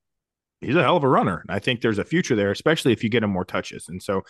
[0.61, 1.45] he's a hell of a runner.
[1.47, 3.89] And I think there's a future there, especially if you get him more touches.
[3.89, 4.23] And so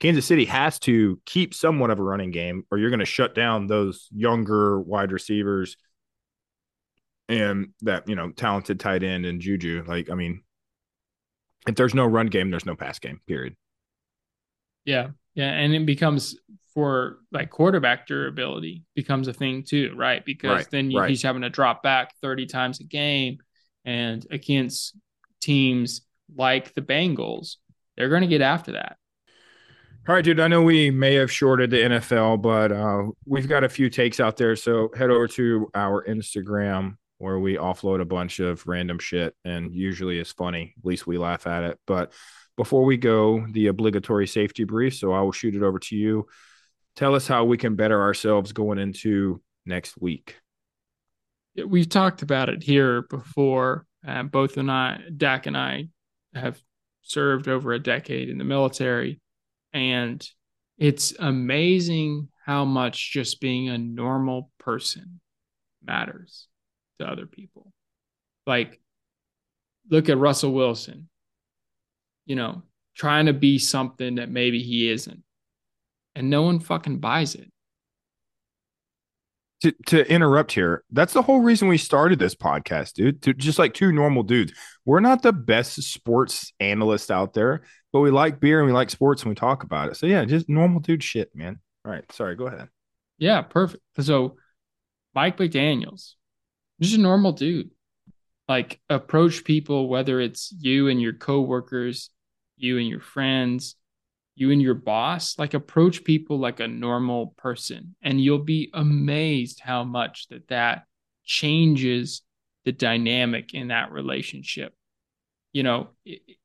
[0.00, 3.34] Kansas City has to keep somewhat of a running game, or you're going to shut
[3.34, 5.76] down those younger wide receivers
[7.28, 9.84] and that you know talented tight end and Juju.
[9.86, 10.42] Like, I mean,
[11.68, 13.20] if there's no run game, there's no pass game.
[13.26, 13.54] Period.
[14.84, 16.36] yeah yeah and it becomes
[16.74, 21.08] for like quarterback durability becomes a thing too right because Right, then you, right.
[21.10, 23.38] he's having to drop back 30 times a game
[23.84, 24.96] and against
[25.40, 26.02] teams
[26.36, 27.56] like the bengals
[27.96, 28.96] they're going to get after that
[30.08, 30.40] All right, dude.
[30.40, 34.20] I know we may have shorted the NFL, but uh, we've got a few takes
[34.20, 34.56] out there.
[34.56, 39.74] So head over to our Instagram where we offload a bunch of random shit, and
[39.74, 40.74] usually it's funny.
[40.78, 41.78] At least we laugh at it.
[41.86, 42.12] But
[42.56, 44.96] before we go, the obligatory safety brief.
[44.96, 46.26] So I will shoot it over to you.
[46.96, 50.36] Tell us how we can better ourselves going into next week.
[51.66, 53.84] we've talked about it here before.
[54.06, 55.88] Uh, both and I, Dak and I,
[56.34, 56.60] have
[57.02, 59.20] served over a decade in the military,
[59.72, 60.24] and
[60.76, 65.20] it's amazing how much just being a normal person
[65.84, 66.48] matters
[66.98, 67.72] to other people.
[68.46, 68.80] Like,
[69.90, 71.08] look at Russell Wilson.
[72.26, 72.62] You know,
[72.94, 75.22] trying to be something that maybe he isn't,
[76.14, 77.50] and no one fucking buys it.
[79.60, 83.22] to, to interrupt here, that's the whole reason we started this podcast, dude.
[83.22, 84.52] To just like two normal dudes.
[84.84, 88.90] We're not the best sports analysts out there, but we like beer and we like
[88.90, 89.96] sports and we talk about it.
[89.96, 91.58] So yeah, just normal dude shit, man.
[91.84, 92.68] All right, sorry, go ahead.
[93.18, 93.82] Yeah, perfect.
[94.00, 94.36] So
[95.14, 96.14] Mike McDaniels,
[96.80, 97.70] just a normal dude.
[98.48, 102.10] Like approach people, whether it's you and your coworkers,
[102.56, 103.76] you and your friends,
[104.34, 107.94] you and your boss, like approach people like a normal person.
[108.02, 110.84] And you'll be amazed how much that that
[111.24, 112.22] changes
[112.64, 114.74] the dynamic in that relationship.
[115.52, 115.88] You know,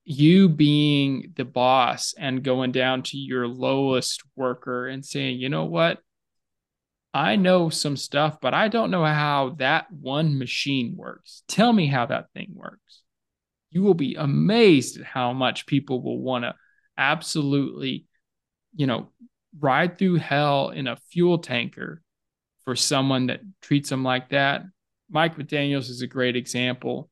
[0.04, 5.66] you being the boss and going down to your lowest worker and saying, you know
[5.66, 6.00] what?
[7.14, 11.44] I know some stuff, but I don't know how that one machine works.
[11.48, 13.02] Tell me how that thing works.
[13.70, 16.56] You will be amazed at how much people will want to
[16.98, 18.06] absolutely,
[18.76, 19.12] you know,
[19.60, 22.02] ride through hell in a fuel tanker
[22.66, 24.64] for someone that treats them like that.
[25.10, 27.10] Mike McDaniels is a great example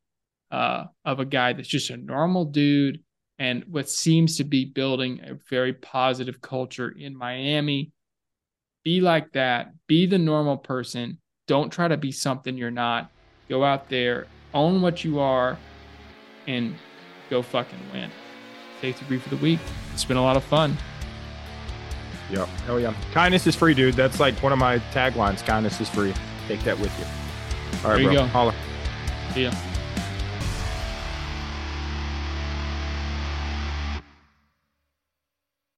[0.50, 3.00] uh, of a guy that's just a normal dude
[3.38, 7.92] and what seems to be building a very positive culture in Miami.
[8.84, 9.72] Be like that.
[9.86, 11.18] Be the normal person.
[11.46, 13.10] Don't try to be something you're not.
[13.48, 15.58] Go out there, own what you are,
[16.46, 16.74] and
[17.30, 18.10] go fucking win.
[18.80, 19.60] Safety brief of the week.
[19.92, 20.76] It's been a lot of fun.
[22.30, 22.48] Yeah.
[22.68, 22.94] Oh yeah.
[23.12, 23.94] Kindness is free, dude.
[23.94, 25.44] That's like one of my taglines.
[25.44, 26.14] Kindness is free.
[26.48, 27.04] Take that with you.
[27.84, 28.16] All right, There you bro.
[28.16, 28.26] go.
[28.26, 28.54] Holla.
[29.34, 29.52] See ya.